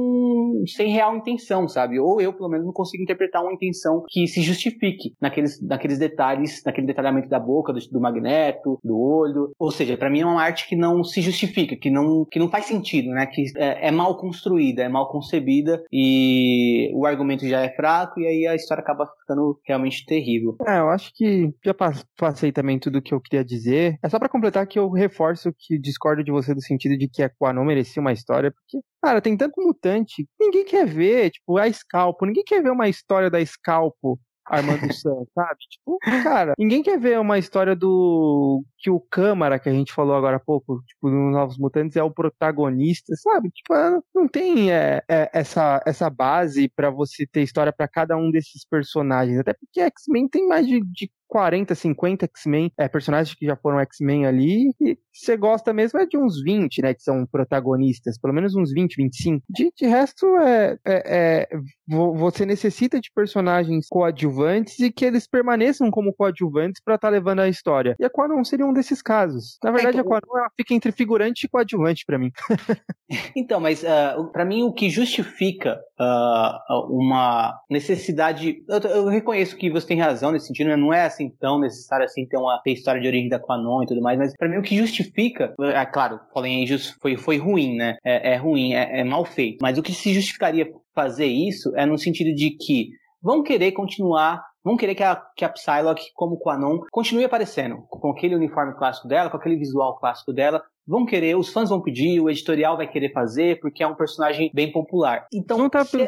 [0.67, 1.99] sem real intenção, sabe?
[1.99, 6.61] Ou eu, pelo menos, não consigo interpretar uma intenção que se justifique naqueles, naqueles detalhes,
[6.65, 9.51] naquele detalhamento da boca, do, do magneto, do olho.
[9.59, 12.49] Ou seja, para mim é uma arte que não se justifica, que não, que não
[12.49, 13.25] faz sentido, né?
[13.25, 18.27] Que é, é mal construída, é mal concebida e o argumento já é fraco e
[18.27, 20.55] aí a história acaba ficando realmente terrível.
[20.67, 21.73] É, eu acho que já
[22.17, 23.97] passei também tudo o que eu queria dizer.
[24.03, 27.23] É só para completar que eu reforço que discordo de você do sentido de que
[27.23, 30.27] a Quanon merecia uma história, porque, cara, tem tanto mutante.
[30.39, 32.25] Ninguém quer ver, tipo, a Scalpo.
[32.25, 35.59] Ninguém quer ver uma história da Scalpo Armando San, sabe?
[35.69, 40.15] Tipo, cara, ninguém quer ver uma história do que o Câmara, que a gente falou
[40.15, 43.49] agora há pouco, tipo, no Novos Mutantes, é o protagonista, sabe?
[43.49, 43.73] Tipo,
[44.13, 48.65] não tem é, é, essa, essa base para você ter história para cada um desses
[48.65, 49.39] personagens.
[49.39, 53.77] Até porque X-Men tem mais de, de 40, 50 X-Men, é, personagens que já foram
[53.81, 58.33] X-Men ali, e você gosta mesmo é de uns 20, né, que são protagonistas, pelo
[58.33, 59.43] menos uns 20, 25.
[59.49, 61.47] De, de resto, é, é, é,
[61.87, 67.39] você necessita de personagens coadjuvantes e que eles permaneçam como coadjuvantes para estar tá levando
[67.39, 67.97] a história.
[67.99, 69.57] E a Quanon seria um desses casos.
[69.61, 70.13] Na verdade, é, então...
[70.13, 72.31] a Quanon ela fica entre figurante e coadjuvante para mim.
[73.35, 79.57] então, mas uh, ah, para mim o que justifica uh, uma necessidade, eu, eu, reconheço
[79.57, 80.77] que você tem razão nesse sentido, né?
[80.77, 84.01] não é assim tão necessário assim ter uma história de origem da Quanon e tudo
[84.01, 87.97] mais, mas para mim o que justifica, é claro, Fallen Angels foi, foi ruim, né?
[88.03, 91.85] É, é ruim, é, é mal feito, mas o que se justificaria fazer isso é
[91.85, 92.89] no sentido de que
[93.21, 98.09] vão querer continuar vão querer que a, que a Psylocke, como Quanon, continue aparecendo com
[98.09, 102.19] aquele uniforme clássico dela, com aquele visual clássico dela, vão querer, os fãs vão pedir,
[102.19, 105.27] o editorial vai querer fazer, porque é um personagem bem popular.
[105.33, 105.91] Então, Junta se...
[105.91, 106.05] pelo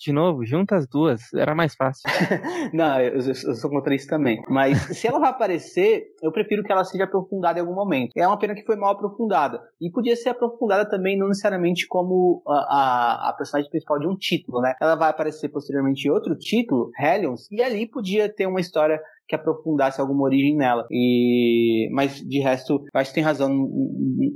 [0.00, 2.08] de novo, junta as duas, era mais fácil.
[2.72, 4.42] não, eu, eu, eu, sou contra isso também.
[4.48, 8.12] Mas se ela vai aparecer, eu prefiro que ela seja aprofundada em algum momento.
[8.16, 9.60] É uma pena que foi mal aprofundada.
[9.80, 14.16] E podia ser aprofundada também, não necessariamente como a, a, a personagem principal de um
[14.16, 14.74] título, né?
[14.80, 19.34] Ela vai aparecer posteriormente em outro título, Hellions, e ali podia ter uma história que
[19.34, 20.86] aprofundasse alguma origem nela.
[20.90, 23.68] E mas de resto, acho que tem razão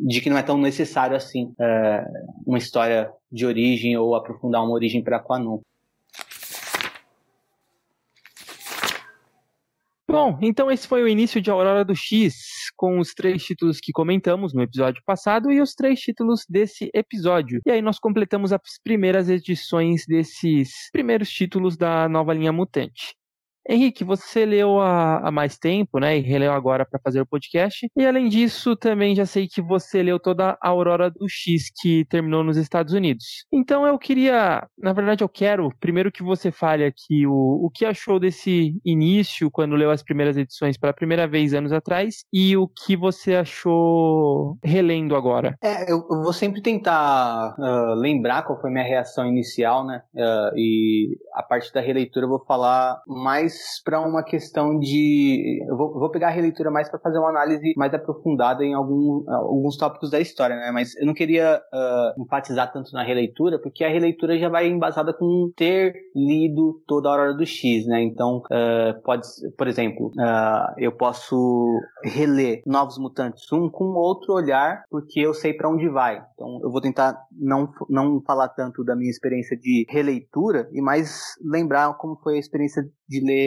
[0.06, 2.04] de que não é tão necessário assim é,
[2.46, 5.60] uma história de origem ou aprofundar uma origem para Quanon.
[10.10, 12.34] Bom, então esse foi o início de Aurora do X,
[12.76, 17.60] com os três títulos que comentamos no episódio passado e os três títulos desse episódio.
[17.64, 23.14] E aí nós completamos as primeiras edições desses primeiros títulos da nova linha Mutante.
[23.68, 26.18] Henrique, você leu há, há mais tempo, né?
[26.18, 27.88] E releu agora para fazer o podcast.
[27.96, 32.04] E além disso, também já sei que você leu toda a Aurora do X que
[32.06, 33.44] terminou nos Estados Unidos.
[33.52, 37.84] Então eu queria, na verdade, eu quero primeiro que você fale aqui o, o que
[37.84, 42.68] achou desse início quando leu as primeiras edições pela primeira vez anos atrás e o
[42.68, 45.56] que você achou relendo agora.
[45.62, 50.02] É, eu, eu vou sempre tentar uh, lembrar qual foi minha reação inicial, né?
[50.14, 55.64] Uh, e a parte da releitura eu vou falar mais mais para uma questão de.
[55.68, 59.24] Eu vou, vou, pegar a releitura mais para fazer uma análise mais aprofundada em algum,
[59.28, 60.70] alguns tópicos da história, né?
[60.72, 65.12] Mas eu não queria uh, enfatizar tanto na releitura, porque a releitura já vai embasada
[65.12, 68.02] com ter lido toda a Hora do X, né?
[68.02, 69.26] Então, uh, pode,
[69.56, 71.36] por exemplo, uh, eu posso
[72.04, 76.22] reler Novos Mutantes 1 com outro olhar, porque eu sei para onde vai.
[76.34, 81.20] Então, eu vou tentar não, não falar tanto da minha experiência de releitura e mais
[81.44, 83.39] lembrar como foi a experiência de ler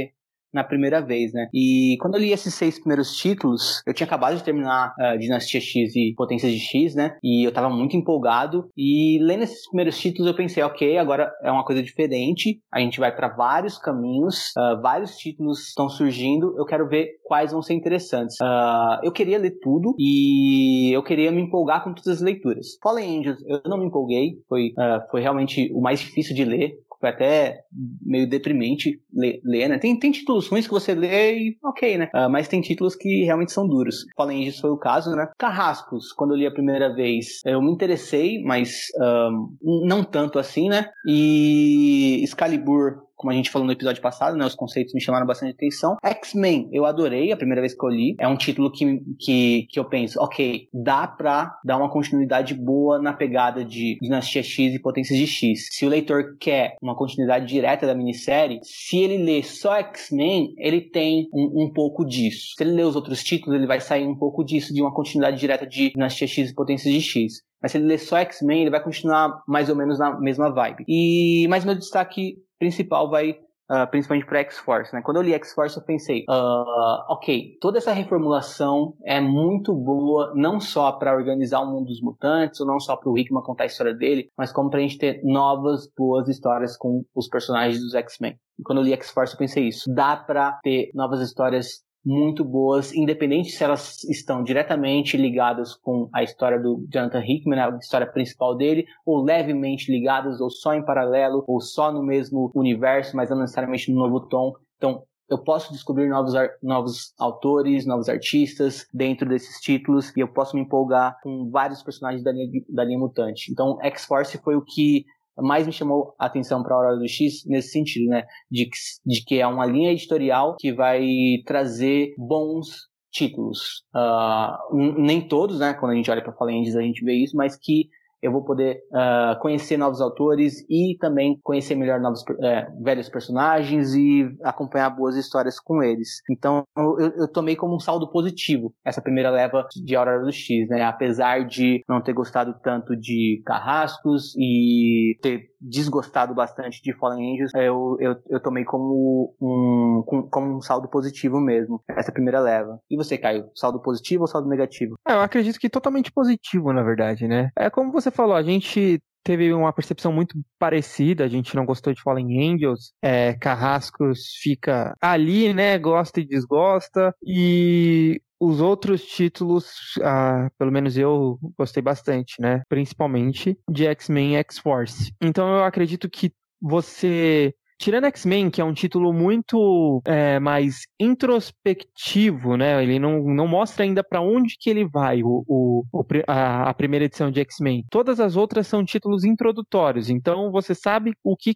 [0.54, 1.48] na primeira vez, né?
[1.54, 5.60] E quando eu li esses seis primeiros títulos, eu tinha acabado de terminar uh, Dinastia
[5.60, 7.18] X e Potências de X, né?
[7.24, 8.70] E eu tava muito empolgado.
[8.78, 12.62] E lendo esses primeiros títulos, eu pensei, ok, agora é uma coisa diferente.
[12.72, 16.56] A gente vai para vários caminhos, uh, vários títulos estão surgindo.
[16.58, 18.38] Eu quero ver quais vão ser interessantes.
[18.40, 22.78] Uh, eu queria ler tudo e eu queria me empolgar com todas as leituras.
[22.82, 24.74] Fallen Angels, eu não me empolguei, foi,
[25.10, 27.66] foi realmente o mais difícil de ler foi até
[28.02, 29.78] meio deprimente ler, ler, né?
[29.78, 32.10] Tem, tem títulos ruins que você lê e ok, né?
[32.16, 34.06] Uh, mas tem títulos que realmente são duros.
[34.16, 35.28] Fallen disso foi o caso, né?
[35.38, 39.50] Carrascos, quando eu li a primeira vez, eu me interessei, mas um,
[39.86, 40.90] não tanto assim, né?
[41.06, 44.46] E Excalibur como a gente falou no episódio passado, né?
[44.46, 45.98] Os conceitos me chamaram bastante atenção.
[46.04, 48.16] X-Men, eu adorei a primeira vez que eu li.
[48.20, 53.02] É um título que, que, que eu penso, ok, dá pra dar uma continuidade boa
[53.02, 55.68] na pegada de Dinastia X e Potências de X.
[55.72, 60.82] Se o leitor quer uma continuidade direta da minissérie, se ele lê só X-Men, ele
[60.82, 62.54] tem um, um pouco disso.
[62.58, 65.40] Se ele ler os outros títulos, ele vai sair um pouco disso, de uma continuidade
[65.40, 67.44] direta de Dinastia X e Potências de X.
[67.62, 70.84] Mas se ele ler só X-Men, ele vai continuar mais ou menos na mesma vibe.
[70.86, 73.38] E mais meu destaque principal vai
[73.72, 74.94] uh, principalmente para X-Force.
[74.94, 75.02] Né?
[75.02, 80.60] Quando eu li X-Force, eu pensei, uh, ok, toda essa reformulação é muito boa, não
[80.60, 83.68] só para organizar o mundo dos mutantes, ou não só para o Hickman contar a
[83.68, 87.94] história dele, mas como para a gente ter novas, boas histórias com os personagens dos
[87.96, 88.38] X-Men.
[88.60, 89.92] E quando eu li X-Force, eu pensei isso.
[89.94, 96.22] Dá para ter novas histórias muito boas, independente se elas estão diretamente ligadas com a
[96.22, 101.44] história do Jonathan Hickman, a história principal dele, ou levemente ligadas, ou só em paralelo,
[101.48, 104.54] ou só no mesmo universo, mas não necessariamente no novo tom.
[104.78, 110.56] Então, eu posso descobrir novos, novos autores, novos artistas dentro desses títulos, e eu posso
[110.56, 113.52] me empolgar com vários personagens da linha, da linha mutante.
[113.52, 115.06] Então, X-Force foi o que
[115.38, 118.24] mais me chamou a atenção para a Hora do X nesse sentido, né?
[118.50, 121.06] De que, de que é uma linha editorial que vai
[121.46, 123.84] trazer bons títulos.
[123.96, 125.74] Uh, nem todos, né?
[125.74, 127.90] Quando a gente olha para Falendes a gente vê isso, mas que
[128.24, 133.94] eu vou poder uh, conhecer novos autores e também conhecer melhor novos é, velhos personagens
[133.94, 136.22] e acompanhar boas histórias com eles.
[136.30, 140.70] Então eu, eu tomei como um saldo positivo essa primeira leva de Aurora do X,
[140.70, 140.84] né?
[140.84, 147.52] Apesar de não ter gostado tanto de Carrascos e ter desgostado bastante de Fallen Angels,
[147.56, 152.80] eu, eu, eu tomei como um, como um saldo positivo mesmo, essa primeira leva.
[152.90, 154.96] E você, Caio, saldo positivo ou saldo negativo?
[155.08, 157.50] É, eu acredito que totalmente positivo, na verdade, né?
[157.58, 161.94] É como você falou, a gente teve uma percepção muito parecida, a gente não gostou
[161.94, 169.66] de Fallen Angels, é, Carrascos fica ali, né, gosta e desgosta, e os outros títulos,
[170.02, 172.64] ah, pelo menos eu gostei bastante, né?
[172.68, 175.14] Principalmente de X-Men e X-Force.
[175.22, 182.56] Então eu acredito que você Tirando X-Men, que é um título muito é, mais introspectivo,
[182.56, 182.82] né?
[182.82, 185.84] Ele não, não mostra ainda para onde que ele vai, o, o,
[186.26, 187.84] a, a primeira edição de X-Men.
[187.90, 191.54] Todas as outras são títulos introdutórios, então você sabe o que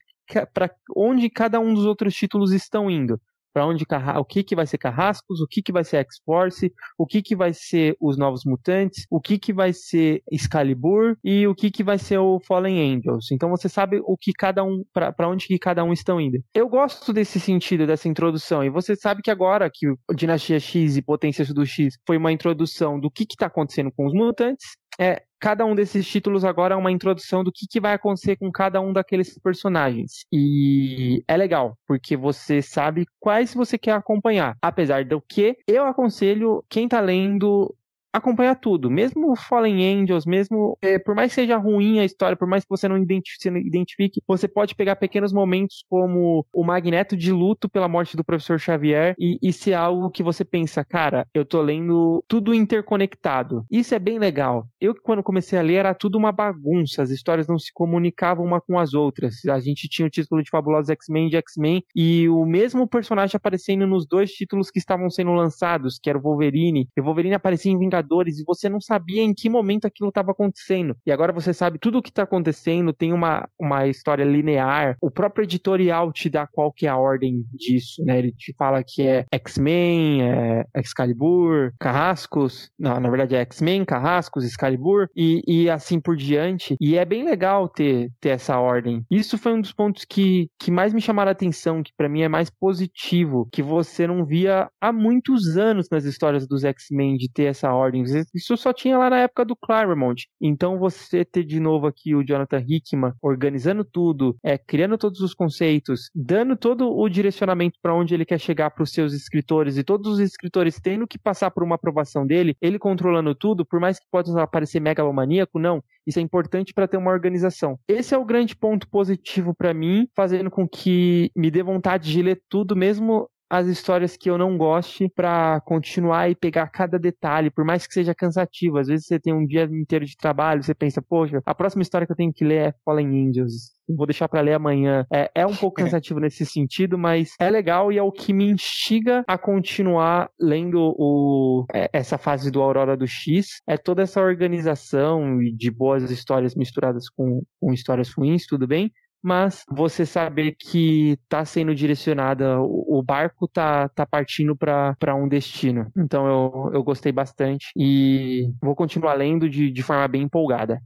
[0.53, 3.17] para onde cada um dos outros títulos estão indo.
[3.53, 3.85] Para onde
[4.17, 7.35] o que que vai ser Carrascos, o que que vai ser X-Force, o que que
[7.35, 11.83] vai ser os Novos Mutantes, o que que vai ser Excalibur e o que que
[11.83, 13.31] vai ser o Fallen Angels.
[13.31, 16.39] Então você sabe o que cada um para onde que cada um estão indo.
[16.53, 21.01] Eu gosto desse sentido dessa introdução e você sabe que agora que Dinastia X e
[21.01, 25.65] Potências do X foi uma introdução do que está acontecendo com os mutantes, é, cada
[25.65, 28.91] um desses títulos agora é uma introdução do que, que vai acontecer com cada um
[28.91, 30.25] daqueles personagens.
[30.31, 34.55] E é legal, porque você sabe quais você quer acompanhar.
[34.61, 37.73] Apesar do que, eu aconselho quem tá lendo
[38.11, 42.47] acompanhar tudo, mesmo Fallen Angels, mesmo é, por mais que seja ruim a história, por
[42.47, 47.69] mais que você não identifique, você pode pegar pequenos momentos como o Magneto de luto
[47.69, 51.61] pela morte do professor Xavier e, e ser algo que você pensa, cara, eu tô
[51.61, 53.65] lendo tudo interconectado.
[53.69, 54.67] Isso é bem legal.
[54.79, 58.59] Eu quando comecei a ler era tudo uma bagunça, as histórias não se comunicavam uma
[58.59, 59.45] com as outras.
[59.45, 63.85] A gente tinha o título de Fabulosos X-Men de X-Men e o mesmo personagem aparecendo
[63.85, 66.87] nos dois títulos que estavam sendo lançados, que era o Wolverine.
[66.95, 67.96] E o Wolverine aparecia em Vingadores
[68.39, 70.95] E você não sabia em que momento aquilo estava acontecendo.
[71.05, 74.95] E agora você sabe tudo o que está acontecendo, tem uma, uma história linear.
[75.01, 78.19] O próprio editorial te dá qual que é a ordem disso, né?
[78.19, 82.69] Ele te fala que é X-Men, é Excalibur, Carrascos.
[82.77, 86.75] Não, na verdade é X-Men, Carrascos, Excalibur e, e assim por diante.
[86.79, 89.05] E é bem legal ter, ter essa ordem.
[89.09, 92.21] Isso foi um dos pontos que, que mais me chamaram a atenção, que para mim
[92.21, 97.29] é mais positivo, que você não via há muitos anos nas histórias dos X-Men de
[97.31, 97.86] ter essa ordem
[98.33, 100.27] isso só tinha lá na época do Claremont.
[100.41, 105.33] Então você ter de novo aqui o Jonathan Hickman organizando tudo, é, criando todos os
[105.33, 109.83] conceitos, dando todo o direcionamento para onde ele quer chegar para os seus escritores e
[109.83, 113.99] todos os escritores tendo que passar por uma aprovação dele, ele controlando tudo, por mais
[113.99, 115.83] que possa parecer megalomaníaco, não.
[116.05, 117.77] Isso é importante para ter uma organização.
[117.87, 122.21] Esse é o grande ponto positivo para mim, fazendo com que me dê vontade de
[122.21, 127.49] ler tudo, mesmo as histórias que eu não goste para continuar e pegar cada detalhe,
[127.49, 128.77] por mais que seja cansativo.
[128.77, 132.05] Às vezes você tem um dia inteiro de trabalho, você pensa, poxa, a próxima história
[132.05, 133.77] que eu tenho que ler é Fallen Angels.
[133.89, 135.05] Vou deixar para ler amanhã.
[135.11, 138.49] É, é um pouco cansativo nesse sentido, mas é legal e é o que me
[138.49, 143.61] instiga a continuar lendo o, é, essa fase do Aurora do X.
[143.65, 148.91] É toda essa organização de boas histórias misturadas com, com histórias ruins, tudo bem,
[149.21, 155.91] mas você saber que está sendo direcionada, o, barco está tá partindo para um destino.
[155.97, 160.81] Então eu, eu gostei bastante e vou continuar lendo de, de forma bem empolgada.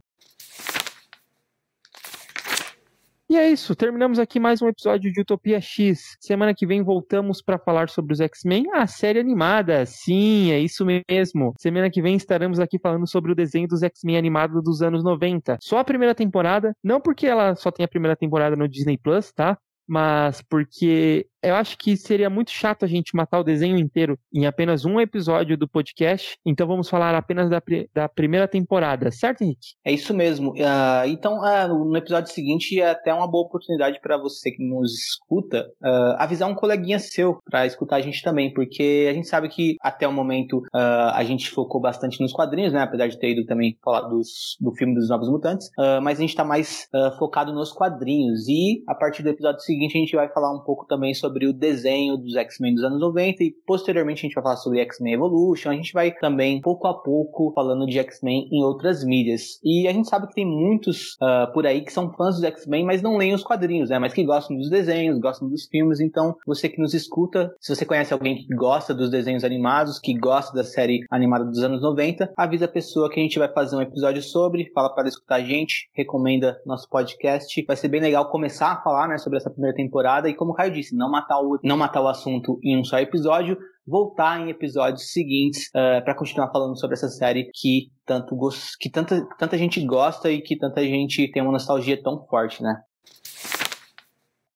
[3.32, 6.18] E é isso, terminamos aqui mais um episódio de Utopia X.
[6.20, 9.86] Semana que vem voltamos para falar sobre os X-Men, a série animada.
[9.86, 11.54] Sim, é isso mesmo.
[11.58, 15.60] Semana que vem estaremos aqui falando sobre o desenho dos X-Men animado dos anos 90.
[15.62, 19.32] Só a primeira temporada, não porque ela só tem a primeira temporada no Disney Plus,
[19.32, 19.58] tá?
[19.88, 24.46] Mas porque eu acho que seria muito chato a gente matar o desenho inteiro em
[24.46, 26.38] apenas um episódio do podcast.
[26.46, 27.62] Então vamos falar apenas da,
[27.94, 29.76] da primeira temporada, certo, Henrique?
[29.86, 30.52] É isso mesmo.
[30.52, 34.94] Uh, então, uh, no episódio seguinte é até uma boa oportunidade para você que nos
[34.94, 39.50] escuta uh, avisar um coleguinha seu para escutar a gente também, porque a gente sabe
[39.50, 42.82] que até o momento a gente focou bastante nos quadrinhos, né?
[42.82, 45.70] Apesar de ter ido também falar dos, do filme dos Novos Mutantes,
[46.02, 46.88] mas a gente está mais
[47.18, 48.48] focado nos quadrinhos.
[48.48, 51.48] E a partir do episódio seguinte a gente vai falar um pouco também sobre sobre
[51.48, 55.14] o desenho dos X-Men dos anos 90 e posteriormente a gente vai falar sobre X-Men
[55.14, 55.70] Evolution.
[55.70, 59.60] A gente vai também, pouco a pouco, falando de X-Men em outras mídias.
[59.64, 62.86] E a gente sabe que tem muitos uh, por aí que são fãs dos X-Men,
[62.86, 63.98] mas não leem os quadrinhos, né?
[63.98, 66.02] Mas que gostam dos desenhos, gostam dos filmes.
[66.02, 70.14] Então, você que nos escuta, se você conhece alguém que gosta dos desenhos animados, que
[70.14, 73.78] gosta da série animada dos anos 90, avisa a pessoa que a gente vai fazer
[73.78, 77.64] um episódio sobre, fala para escutar a gente, recomenda nosso podcast.
[77.66, 80.54] Vai ser bem legal começar a falar, né, sobre essa primeira temporada e como o
[80.54, 84.50] Caio disse, não matar o, não matar o assunto em um só episódio, voltar em
[84.50, 88.38] episódios seguintes uh, eh, para continuar falando sobre essa série que tanto
[88.80, 92.82] que tanta, tanta gente gosta e que tanta gente tem uma nostalgia tão forte, né?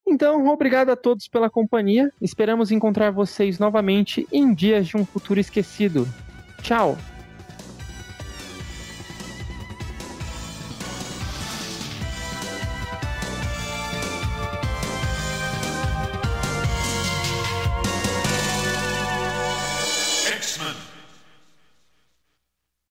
[0.07, 2.11] Então, obrigado a todos pela companhia.
[2.22, 6.07] Esperamos encontrar vocês novamente em dias de um futuro esquecido.
[6.61, 6.95] Tchau!